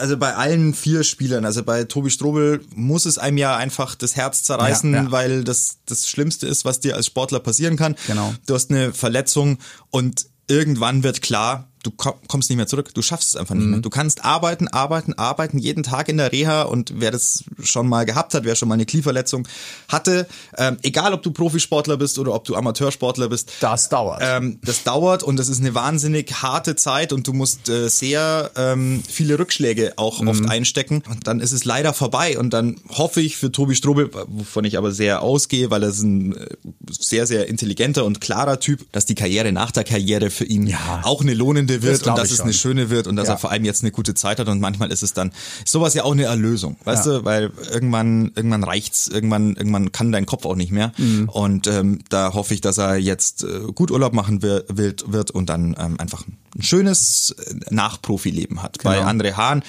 also 0.00 0.16
bei 0.16 0.34
allen 0.36 0.74
vier 0.74 1.02
Spielern, 1.02 1.44
also 1.44 1.62
bei 1.64 1.84
Tobi 1.84 2.10
Strobel 2.10 2.60
muss 2.74 3.04
es 3.04 3.18
einem 3.18 3.36
ja 3.38 3.56
einfach 3.56 3.94
das 3.96 4.14
Herz 4.14 4.44
zerreißen, 4.44 4.92
Ja, 4.94 5.02
ja. 5.04 5.10
weil 5.10 5.42
das 5.44 5.78
das 5.86 6.08
Schlimmste 6.08 6.46
ist, 6.46 6.64
was 6.64 6.78
dir 6.80 6.94
als 6.94 7.06
Sportler 7.06 7.40
passieren 7.40 7.76
kann. 7.76 7.96
Genau. 8.06 8.32
Du 8.46 8.54
hast 8.54 8.70
eine 8.70 8.92
Verletzung 8.92 9.58
und 9.90 10.26
irgendwann 10.48 11.02
wird 11.02 11.20
klar, 11.22 11.68
du 11.86 11.90
ko- 11.92 12.16
kommst 12.28 12.50
nicht 12.50 12.56
mehr 12.56 12.66
zurück, 12.66 12.92
du 12.94 13.02
schaffst 13.02 13.30
es 13.30 13.36
einfach 13.36 13.54
nicht 13.54 13.64
Mhm. 13.64 13.70
mehr. 13.70 13.80
Du 13.80 13.90
kannst 13.90 14.24
arbeiten, 14.24 14.68
arbeiten, 14.68 15.14
arbeiten, 15.14 15.58
jeden 15.58 15.82
Tag 15.82 16.08
in 16.08 16.16
der 16.16 16.32
Reha 16.32 16.62
und 16.62 16.92
wer 16.96 17.10
das 17.10 17.44
schon 17.62 17.88
mal 17.88 18.04
gehabt 18.04 18.34
hat, 18.34 18.44
wer 18.44 18.56
schon 18.56 18.68
mal 18.68 18.74
eine 18.74 18.86
Knieverletzung 18.86 19.46
hatte, 19.88 20.26
ähm, 20.58 20.78
egal 20.82 21.14
ob 21.14 21.22
du 21.22 21.30
Profisportler 21.30 21.96
bist 21.96 22.18
oder 22.18 22.34
ob 22.34 22.44
du 22.44 22.56
Amateursportler 22.56 23.28
bist, 23.28 23.52
Das 23.60 23.88
dauert. 23.88 24.20
ähm, 24.22 24.58
das 24.64 24.82
dauert 24.82 25.22
und 25.22 25.36
das 25.38 25.48
ist 25.48 25.60
eine 25.60 25.74
wahnsinnig 25.74 26.42
harte 26.42 26.76
Zeit 26.76 27.12
und 27.12 27.26
du 27.26 27.32
musst 27.32 27.68
äh, 27.68 27.88
sehr 27.88 28.50
ähm, 28.56 29.02
viele 29.08 29.38
Rückschläge 29.38 29.94
auch 29.96 30.20
Mhm. 30.20 30.28
oft 30.28 30.48
einstecken 30.50 31.02
und 31.08 31.26
dann 31.26 31.40
ist 31.40 31.52
es 31.52 31.64
leider 31.64 31.92
vorbei 31.92 32.38
und 32.38 32.50
dann 32.50 32.76
hoffe 32.88 33.20
ich 33.20 33.36
für 33.36 33.52
Tobi 33.52 33.74
Strobel, 33.76 34.10
wovon 34.26 34.64
ich 34.64 34.76
aber 34.78 34.92
sehr 34.92 35.22
ausgehe, 35.22 35.70
weil 35.70 35.82
er 35.82 35.90
ist 35.90 36.02
ein 36.02 36.34
äh, 36.36 36.46
sehr, 36.90 37.26
sehr 37.26 37.48
intelligenter 37.48 38.04
und 38.04 38.20
klarer 38.20 38.58
Typ, 38.60 38.90
dass 38.92 39.06
die 39.06 39.14
Karriere 39.14 39.52
nach 39.52 39.70
der 39.70 39.84
Karriere 39.84 40.30
für 40.30 40.44
ihn 40.44 40.66
Ja. 40.66 41.00
auch 41.04 41.20
eine 41.20 41.34
lohnende 41.34 41.75
wird 41.82 42.02
glaub 42.02 42.14
und 42.16 42.22
dass 42.22 42.30
es 42.30 42.36
schon. 42.38 42.44
eine 42.44 42.52
schöne 42.54 42.90
wird 42.90 43.06
und 43.06 43.16
dass 43.16 43.28
Ja. 43.28 43.34
er 43.34 43.38
vor 43.38 43.50
allem 43.50 43.64
jetzt 43.64 43.82
eine 43.82 43.90
gute 43.92 44.14
Zeit 44.14 44.38
hat 44.38 44.48
und 44.48 44.60
manchmal 44.60 44.90
ist 44.92 45.02
es 45.02 45.12
dann 45.12 45.32
sowas 45.64 45.94
ja 45.94 46.04
auch 46.04 46.12
eine 46.12 46.24
Erlösung, 46.24 46.76
weißt 46.84 47.06
Ja. 47.06 47.12
du, 47.18 47.24
weil 47.24 47.50
irgendwann 47.72 48.32
irgendwann 48.34 48.64
reicht's, 48.64 49.08
irgendwann 49.08 49.56
irgendwann 49.56 49.92
kann 49.92 50.12
dein 50.12 50.26
Kopf 50.26 50.44
auch 50.46 50.56
nicht 50.56 50.72
mehr 50.72 50.92
Mhm. 50.98 51.28
und 51.28 51.66
ähm, 51.66 52.00
da 52.08 52.34
hoffe 52.34 52.54
ich, 52.54 52.60
dass 52.60 52.78
er 52.78 52.96
jetzt 52.96 53.44
äh, 53.44 53.60
gut 53.74 53.90
Urlaub 53.90 54.12
machen 54.12 54.42
wird, 54.42 54.76
wird, 54.76 55.30
und 55.30 55.48
dann 55.48 55.76
ähm, 55.78 55.98
einfach 55.98 56.24
ein 56.56 56.62
schönes 56.62 57.34
äh, 57.38 57.54
Nachprofileben 57.74 58.62
hat. 58.62 58.78
Bei 58.82 58.96
Genau. 58.98 59.08
André 59.08 59.32
Hahn, 59.34 59.62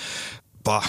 boah, 0.63 0.84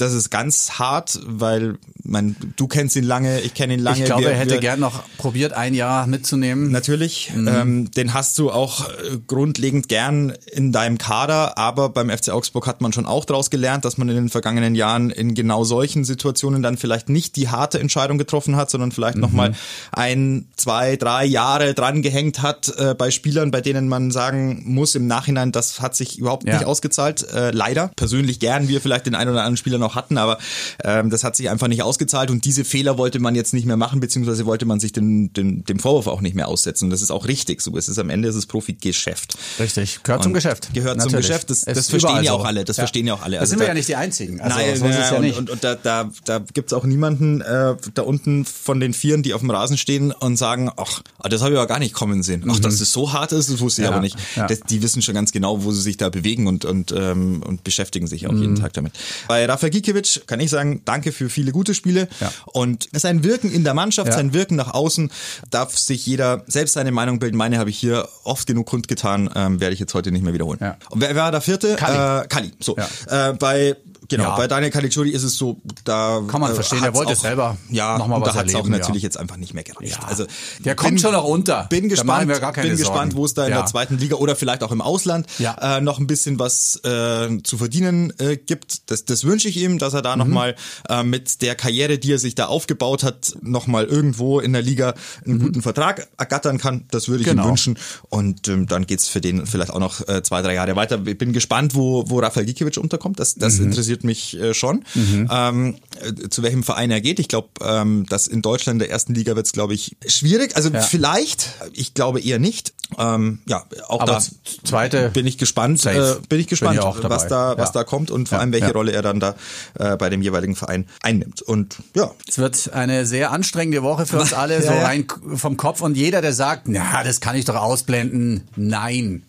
das 0.00 0.12
ist 0.14 0.30
ganz 0.30 0.72
hart, 0.78 1.18
weil 1.26 1.76
mein, 2.02 2.36
du 2.56 2.66
kennst 2.68 2.96
ihn 2.96 3.04
lange, 3.04 3.40
ich 3.40 3.54
kenne 3.54 3.74
ihn 3.74 3.80
lange. 3.80 3.98
ich 3.98 4.04
glaube, 4.04 4.22
wir- 4.22 4.30
er 4.30 4.38
hätte 4.38 4.54
wir- 4.54 4.60
gern 4.60 4.80
noch 4.80 5.02
probiert, 5.18 5.52
ein 5.52 5.74
Jahr 5.74 6.06
mitzunehmen. 6.06 6.70
Natürlich, 6.70 7.30
Mhm. 7.34 7.48
ähm, 7.48 7.90
den 7.90 8.14
hast 8.14 8.38
du 8.38 8.50
auch 8.50 8.88
äh, 8.88 9.18
grundlegend 9.26 9.88
gern 9.88 10.32
in 10.52 10.72
deinem 10.72 10.98
Kader, 10.98 11.58
aber 11.58 11.88
beim 11.90 12.08
FC 12.10 12.30
Augsburg 12.30 12.66
hat 12.66 12.80
man 12.80 12.92
schon 12.92 13.06
auch 13.06 13.24
daraus 13.24 13.50
gelernt, 13.50 13.84
dass 13.84 13.98
man 13.98 14.08
in 14.08 14.14
den 14.14 14.28
vergangenen 14.28 14.74
Jahren 14.74 15.10
in 15.10 15.34
genau 15.34 15.64
solchen 15.64 16.04
Situationen 16.04 16.62
dann 16.62 16.76
vielleicht 16.76 17.08
nicht 17.08 17.36
die 17.36 17.48
harte 17.48 17.78
Entscheidung 17.80 18.18
getroffen 18.18 18.56
hat, 18.56 18.70
sondern 18.70 18.92
vielleicht 18.92 19.16
Mhm. 19.16 19.20
nochmal 19.22 19.52
ein, 19.92 20.46
zwei, 20.56 20.96
drei 20.96 21.24
Jahre 21.24 21.74
dran 21.74 22.02
gehängt 22.02 22.42
hat 22.42 22.72
äh, 22.78 22.94
bei 22.94 23.10
Spielern, 23.10 23.50
bei 23.50 23.60
denen 23.60 23.88
man 23.88 24.10
sagen 24.10 24.62
muss 24.64 24.94
im 24.94 25.06
Nachhinein, 25.06 25.52
das 25.52 25.80
hat 25.80 25.96
sich 25.96 26.18
überhaupt 26.18 26.46
Ja. 26.46 26.54
nicht 26.54 26.66
ausgezahlt. 26.66 27.26
Äh, 27.32 27.50
leider. 27.50 27.90
Persönlich 27.96 28.38
gern 28.40 28.68
wir 28.68 28.80
vielleicht 28.80 29.06
den 29.06 29.14
einen 29.14 29.30
oder 29.30 29.40
anderen 29.40 29.56
Spieler 29.56 29.78
noch 29.78 29.87
hatten, 29.94 30.18
aber 30.18 30.38
ähm, 30.84 31.10
das 31.10 31.24
hat 31.24 31.36
sich 31.36 31.50
einfach 31.50 31.68
nicht 31.68 31.82
ausgezahlt 31.82 32.30
und 32.30 32.44
diese 32.44 32.64
Fehler 32.64 32.98
wollte 32.98 33.18
man 33.18 33.34
jetzt 33.34 33.54
nicht 33.54 33.66
mehr 33.66 33.76
machen, 33.76 34.00
beziehungsweise 34.00 34.46
wollte 34.46 34.64
man 34.66 34.80
sich 34.80 34.92
den, 34.92 35.32
den, 35.32 35.64
dem 35.64 35.78
Vorwurf 35.78 36.06
auch 36.06 36.20
nicht 36.20 36.34
mehr 36.34 36.48
aussetzen. 36.48 36.84
Und 36.84 36.90
das 36.90 37.02
ist 37.02 37.10
auch 37.10 37.26
richtig 37.26 37.60
so. 37.60 37.76
Es 37.76 37.88
ist 37.88 37.98
am 37.98 38.10
Ende 38.10 38.28
ist 38.28 38.34
es 38.34 38.46
Profi-Geschäft. 38.46 39.36
Richtig, 39.58 40.02
gehört 40.02 40.22
zum 40.22 40.30
Und 40.30 40.34
Geschäft. 40.34 40.68
Gehört 40.74 41.00
zum 41.00 41.10
Natürlich. 41.10 41.26
Geschäft. 41.28 41.50
Das, 41.50 41.60
das 41.62 41.88
verstehen 41.88 42.22
ja 42.22 42.32
so. 42.32 42.38
auch 42.38 42.44
alle. 42.44 42.64
Das 42.64 42.76
verstehen 42.76 43.06
ja 43.06 43.14
auch 43.14 43.22
alle. 43.22 43.40
Also 43.40 43.50
sind 43.50 43.58
wir 43.60 43.66
da- 43.66 43.70
ja 43.72 43.74
nicht 43.74 43.88
die 43.88 43.96
Einzigen. 43.96 44.40
Also, 44.40 44.56
Nein, 44.56 44.76
so 44.76 44.86
ist 44.86 44.90
es 44.92 44.98
ja, 44.98 45.10
ja 45.10 45.16
und, 45.16 45.22
nicht. 45.22 45.38
und, 45.38 45.50
und 45.50 45.64
da, 45.64 45.74
da, 45.74 46.10
da 46.24 46.38
gibt's 46.52 46.72
auch 46.72 46.84
niemanden 46.84 47.40
äh, 47.40 47.74
da 47.94 48.02
unten 48.02 48.44
von 48.44 48.80
den 48.80 48.92
Vieren, 48.94 49.22
die 49.22 49.34
auf 49.34 49.40
dem 49.40 49.50
Rasen 49.50 49.76
stehen 49.78 50.12
und 50.12 50.36
sagen, 50.36 50.70
ach, 50.76 51.02
ah, 51.18 51.28
das 51.28 51.42
habe 51.42 51.52
ich 51.52 51.58
aber 51.58 51.66
gar 51.66 51.78
nicht 51.78 51.94
kommen 51.94 52.22
sehen. 52.22 52.44
Ach, 52.48 52.58
dass 52.58 52.80
es 52.80 52.92
so 52.92 53.12
hart 53.12 53.32
ist, 53.32 53.50
das 53.50 53.60
wusste 53.60 53.82
ich 53.82 53.88
Mhm. 53.88 53.92
Ja, 53.92 53.96
aber 53.96 54.02
nicht. 54.02 54.16
ja. 54.36 54.46
Das, 54.46 54.60
die 54.60 54.82
wissen 54.82 55.02
schon 55.02 55.14
ganz 55.14 55.32
genau, 55.32 55.64
wo 55.64 55.72
sie 55.72 55.80
sich 55.80 55.96
da 55.96 56.08
bewegen 56.08 56.46
und, 56.46 56.64
und, 56.64 56.92
ähm, 56.92 57.42
und 57.46 57.64
beschäftigen 57.64 58.06
sich 58.06 58.26
auch 58.26 58.32
Mhm. 58.32 58.42
jeden 58.42 58.54
Tag 58.56 58.72
damit. 58.74 58.92
Bei 59.28 59.46
Rafa 59.46 59.68
Gikiewicz 59.82 60.20
kann 60.26 60.40
ich 60.40 60.50
sagen, 60.50 60.82
danke 60.84 61.12
für 61.12 61.28
viele 61.30 61.52
gute 61.52 61.74
Spiele. 61.74 62.08
Ja. 62.20 62.32
Und 62.46 62.88
sein 62.92 63.24
Wirken 63.24 63.52
in 63.52 63.64
der 63.64 63.74
Mannschaft, 63.74 64.08
Ja. 64.08 64.14
sein 64.14 64.32
Wirken 64.34 64.56
nach 64.56 64.74
außen, 64.74 65.10
darf 65.50 65.76
sich 65.78 66.04
jeder 66.06 66.44
selbst 66.46 66.74
seine 66.74 66.90
Meinung 66.92 67.18
bilden. 67.18 67.36
Meine 67.36 67.58
habe 67.58 67.70
ich 67.70 67.78
hier 67.78 68.08
oft 68.24 68.46
genug 68.46 68.66
kundgetan, 68.66 69.30
ähm, 69.34 69.60
werde 69.60 69.74
ich 69.74 69.80
jetzt 69.80 69.94
heute 69.94 70.10
nicht 70.10 70.22
mehr 70.22 70.34
wiederholen. 70.34 70.58
Ja. 70.60 70.76
Und 70.90 71.00
wer, 71.00 71.14
war 71.16 71.30
der 71.30 71.40
vierte? 71.40 71.76
Kali. 71.76 72.24
Äh, 72.24 72.28
Kali. 72.28 72.52
So. 72.60 72.76
Ja. 72.76 73.30
Äh, 73.30 73.32
bei 73.34 73.76
Genau, 74.10 74.24
Ja. 74.24 74.36
bei 74.36 74.46
Daniel 74.46 74.70
Caligiuri 74.72 75.10
ist 75.10 75.22
es 75.22 75.36
so, 75.36 75.60
da 75.84 76.22
Kann 76.26 76.40
man 76.40 76.54
verstehen, 76.54 76.82
er 76.82 76.94
wollte 76.94 77.12
auch, 77.12 77.16
selber 77.16 77.56
ja, 77.68 77.98
noch 77.98 78.06
mal 78.08 78.16
und 78.16 78.22
was 78.22 78.32
da 78.32 78.38
hat's 78.40 78.54
auch 78.54 78.60
erleben, 78.60 78.78
natürlich 78.78 79.02
ja. 79.02 79.06
jetzt 79.08 79.18
einfach 79.18 79.36
nicht 79.36 79.52
mehr 79.52 79.64
gereicht. 79.64 79.98
Ja. 80.00 80.08
Also 80.08 80.24
Der 80.60 80.74
kommt 80.74 81.00
schon 81.00 81.12
noch 81.12 81.24
unter. 81.24 81.64
Bin 81.68 81.88
gespannt, 81.90 82.26
bin 82.62 82.76
gespannt, 82.76 83.14
wo 83.16 83.24
es 83.26 83.34
da 83.34 83.44
in 83.46 83.52
der 83.52 83.66
zweiten 83.66 83.98
Liga 83.98 84.16
oder 84.16 84.34
vielleicht 84.36 84.62
auch 84.62 84.72
im 84.72 84.80
Ausland 84.80 85.26
äh, 85.38 85.80
noch 85.82 85.98
ein 85.98 86.06
bisschen 86.06 86.38
was 86.38 86.76
äh, 86.84 87.42
zu 87.42 87.58
verdienen 87.58 88.12
äh, 88.18 88.36
gibt. 88.36 88.90
Das, 88.90 89.04
das 89.04 89.24
wünsche 89.24 89.48
ich 89.48 89.58
ihm, 89.58 89.78
dass 89.78 89.92
er 89.94 90.02
da 90.02 90.12
Mhm. 90.16 90.18
noch 90.20 90.26
mal 90.26 90.54
äh, 90.88 91.02
mit 91.02 91.42
der 91.42 91.54
Karriere, 91.54 91.98
die 91.98 92.12
er 92.12 92.18
sich 92.18 92.34
da 92.34 92.46
aufgebaut 92.46 93.02
hat, 93.02 93.34
noch 93.42 93.66
mal 93.66 93.84
irgendwo 93.84 94.40
in 94.40 94.52
der 94.54 94.62
Liga 94.62 94.94
einen 95.26 95.38
guten 95.38 95.60
Vertrag 95.62 96.08
ergattern 96.16 96.56
kann. 96.58 96.86
Das 96.90 97.08
würde 97.08 97.20
ich 97.22 97.26
Mhm. 97.26 97.30
Genau. 97.32 97.44
ihm 97.44 97.48
wünschen. 97.50 97.78
Und 98.08 98.48
ähm, 98.48 98.66
dann 98.66 98.86
geht's 98.86 99.06
für 99.08 99.20
den 99.20 99.44
vielleicht 99.46 99.70
auch 99.70 99.80
noch 99.80 100.06
äh, 100.08 100.22
zwei, 100.22 100.40
drei 100.40 100.54
Jahre 100.54 100.76
weiter. 100.76 100.98
Ich 101.06 101.18
bin 101.18 101.32
gespannt, 101.34 101.74
wo, 101.74 102.08
wo 102.08 102.20
Rafael 102.20 102.46
Gikiewicz 102.46 102.78
unterkommt. 102.78 103.20
Das, 103.20 103.34
das 103.34 103.58
Mhm. 103.58 103.66
interessiert 103.66 103.97
mich 104.04 104.38
äh, 104.38 104.54
schon. 104.54 104.84
Ähm, 104.96 105.76
äh, 106.00 106.28
zu 106.28 106.42
welchem 106.42 106.62
Verein 106.62 106.90
er 106.90 107.00
geht. 107.00 107.18
Ich 107.18 107.28
glaube, 107.28 107.48
ähm, 107.62 108.06
dass 108.08 108.26
in 108.26 108.42
Deutschland 108.42 108.76
in 108.76 108.78
der 108.80 108.90
ersten 108.90 109.14
Liga 109.14 109.36
wird's, 109.36 109.52
glaube 109.52 109.74
ich, 109.74 109.96
schwierig. 110.06 110.56
Also 110.56 110.70
Ja. 110.70 110.80
vielleicht, 110.80 111.50
ich 111.72 111.94
glaube 111.94 112.20
eher 112.20 112.38
nicht. 112.38 112.72
Ähm, 112.96 113.40
ja, 113.46 113.64
auch 113.88 114.00
Aber 114.00 114.12
da 114.12 114.22
zweite 114.64 115.10
bin 115.10 115.26
ich 115.26 115.36
gespannt. 115.36 115.84
Äh, 115.84 116.16
bin 116.28 116.40
ich 116.40 116.46
gespannt, 116.46 116.80
Bin 116.80 117.10
was 117.10 117.26
da, 117.28 117.58
was 117.58 117.68
Ja. 117.70 117.72
da 117.74 117.84
kommt 117.84 118.10
und 118.10 118.28
vor 118.28 118.36
Ja, 118.38 118.40
allem 118.42 118.52
welche 118.52 118.68
ja. 118.68 118.72
Rolle 118.72 118.92
er 118.92 119.02
dann 119.02 119.20
da 119.20 119.34
äh, 119.78 119.96
bei 119.96 120.08
dem 120.08 120.22
jeweiligen 120.22 120.56
Verein 120.56 120.86
einnimmt. 121.02 121.42
Und 121.42 121.76
ja, 121.94 122.10
Es 122.26 122.38
wird 122.38 122.72
eine 122.72 123.04
sehr 123.04 123.30
anstrengende 123.32 123.82
Woche 123.82 124.06
für 124.06 124.18
uns 124.18 124.32
alle, 124.32 124.62
so 124.62 124.72
rein 124.72 125.06
vom 125.34 125.56
Kopf. 125.58 125.82
Und 125.82 125.96
jeder, 125.96 126.22
der 126.22 126.32
sagt, 126.32 126.66
na, 126.68 127.02
das 127.04 127.20
kann 127.20 127.36
ich 127.36 127.44
doch 127.44 127.56
ausblenden, 127.56 128.48
nein. 128.56 129.22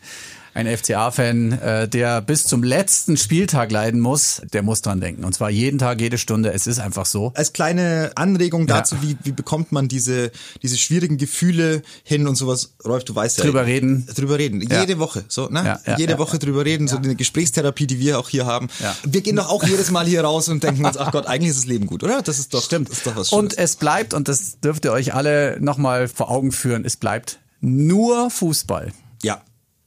Ein 0.60 0.78
FCA-Fan, 0.78 1.52
äh, 1.54 1.88
der 1.88 2.22
bis 2.22 2.46
zum 2.46 2.64
letzten 2.64 3.18
Spieltag 3.18 3.72
leiden 3.72 4.00
muss, 4.00 4.42
der 4.54 4.62
muss 4.64 4.82
dran 4.82 5.00
denken. 5.02 5.24
Und 5.24 5.34
zwar 5.34 5.50
jeden 5.50 5.80
Tag, 5.80 6.02
jede 6.02 6.18
Stunde. 6.18 6.52
Es 6.54 6.68
ist 6.68 6.80
einfach 6.80 7.06
so. 7.06 7.32
Als 7.36 7.54
kleine 7.54 8.12
Anregung 8.16 8.68
dazu, 8.68 8.96
Ja. 8.96 9.02
wie, 9.02 9.18
wie 9.24 9.32
bekommt 9.32 9.72
man 9.72 9.88
diese, 9.88 10.32
diese 10.62 10.78
schwierigen 10.78 11.18
Gefühle 11.18 11.82
hin 12.04 12.28
und 12.28 12.36
sowas, 12.36 12.74
Rolf, 12.86 13.04
du 13.04 13.16
weißt 13.16 13.40
ja. 13.40 13.46
Drüber 13.46 13.66
reden. 13.66 14.06
Drüber 14.14 14.38
reden. 14.38 14.62
Ja. 14.62 14.82
Jede 14.82 15.00
Woche. 15.00 15.24
So, 15.28 15.48
ne? 15.50 15.80
Ja, 15.86 15.98
Jede 15.98 16.18
Woche 16.20 16.40
drüber 16.40 16.66
reden, 16.66 16.88
so 16.88 16.98
eine 16.98 17.16
Gesprächstherapie, 17.16 17.88
die 17.88 18.00
wir 18.00 18.20
auch 18.20 18.30
hier 18.30 18.46
haben. 18.46 18.68
Wir 19.06 19.22
gehen 19.22 19.36
doch 19.36 19.50
auch 19.50 19.64
jedes 19.64 19.92
Mal 19.92 20.06
hier 20.06 20.22
raus 20.24 20.50
und 20.50 20.64
denken 20.64 20.86
uns, 20.86 20.98
ach 20.98 21.12
Gott, 21.12 21.26
eigentlich 21.28 21.52
ist 21.52 21.60
das 21.60 21.66
Leben 21.66 21.88
gut, 21.88 22.04
oder? 22.04 22.22
Das 22.22 22.40
ist 22.40 22.54
doch, 22.54 22.64
Stimmt. 22.64 22.90
Das 22.90 22.98
ist 22.98 23.08
doch 23.08 23.16
was 23.16 23.30
Schönes. 23.30 23.44
und 23.44 23.58
es 23.58 23.76
bleibt, 23.76 24.14
und 24.14 24.28
das 24.28 24.60
dürft 24.60 24.86
ihr 24.86 24.92
euch 24.92 25.14
alle 25.14 25.58
nochmal 25.62 26.08
vor 26.08 26.30
Augen 26.30 26.52
führen, 26.52 26.86
es 26.86 26.98
bleibt 26.98 27.40
nur 27.62 28.30
Fußball. 28.30 28.92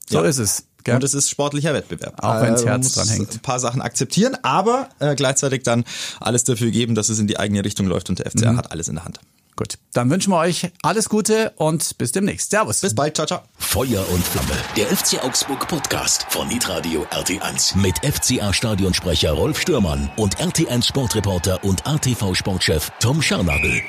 So 0.08 0.22
ja. 0.22 0.28
ist 0.28 0.38
es. 0.38 0.64
Gell? 0.84 0.96
Und 0.96 1.04
es 1.04 1.14
ist 1.14 1.30
sportlicher 1.30 1.74
Wettbewerb. 1.74 2.22
Auch 2.24 2.42
wenn's 2.42 2.62
Äh, 2.62 2.64
man 2.66 2.82
Herz 2.82 2.94
dran 2.94 3.08
hängt. 3.08 3.32
Ein 3.34 3.38
paar 3.40 3.60
Sachen 3.60 3.80
akzeptieren, 3.80 4.36
aber 4.42 4.88
äh, 4.98 5.14
gleichzeitig 5.14 5.62
dann 5.62 5.84
alles 6.18 6.42
dafür 6.42 6.70
geben, 6.72 6.96
dass 6.96 7.08
es 7.08 7.20
in 7.20 7.28
die 7.28 7.38
eigene 7.38 7.64
Richtung 7.64 7.86
läuft 7.86 8.10
und 8.10 8.18
der 8.18 8.26
FCA 8.30 8.52
Mhm. 8.52 8.56
hat 8.56 8.72
alles 8.72 8.88
in 8.88 8.96
der 8.96 9.04
Hand. 9.04 9.20
Gut, 9.54 9.74
dann 9.92 10.10
wünschen 10.10 10.30
wir 10.32 10.38
euch 10.38 10.72
alles 10.82 11.08
Gute 11.10 11.52
und 11.56 11.98
bis 11.98 12.10
demnächst. 12.10 12.50
Servus. 12.50 12.80
Bis 12.80 12.94
bald, 12.94 13.14
ciao, 13.14 13.26
ciao. 13.26 13.42
Feuer 13.58 14.04
und 14.10 14.24
Flamme. 14.24 14.48
Der 14.76 14.86
FC 14.88 15.22
Augsburg 15.22 15.68
Podcast 15.68 16.26
von 16.30 16.48
Nitradio 16.48 17.06
RT1 17.12 17.76
mit 17.76 17.94
FCA 17.98 18.52
Stadionsprecher 18.52 19.32
Rolf 19.32 19.60
Stürmann 19.60 20.10
und 20.16 20.36
RT1 20.38 20.84
Sportreporter 20.88 21.62
und 21.62 21.86
ATV 21.86 22.34
Sportchef 22.34 22.90
Tom 22.98 23.20
Scharnagel. 23.22 23.82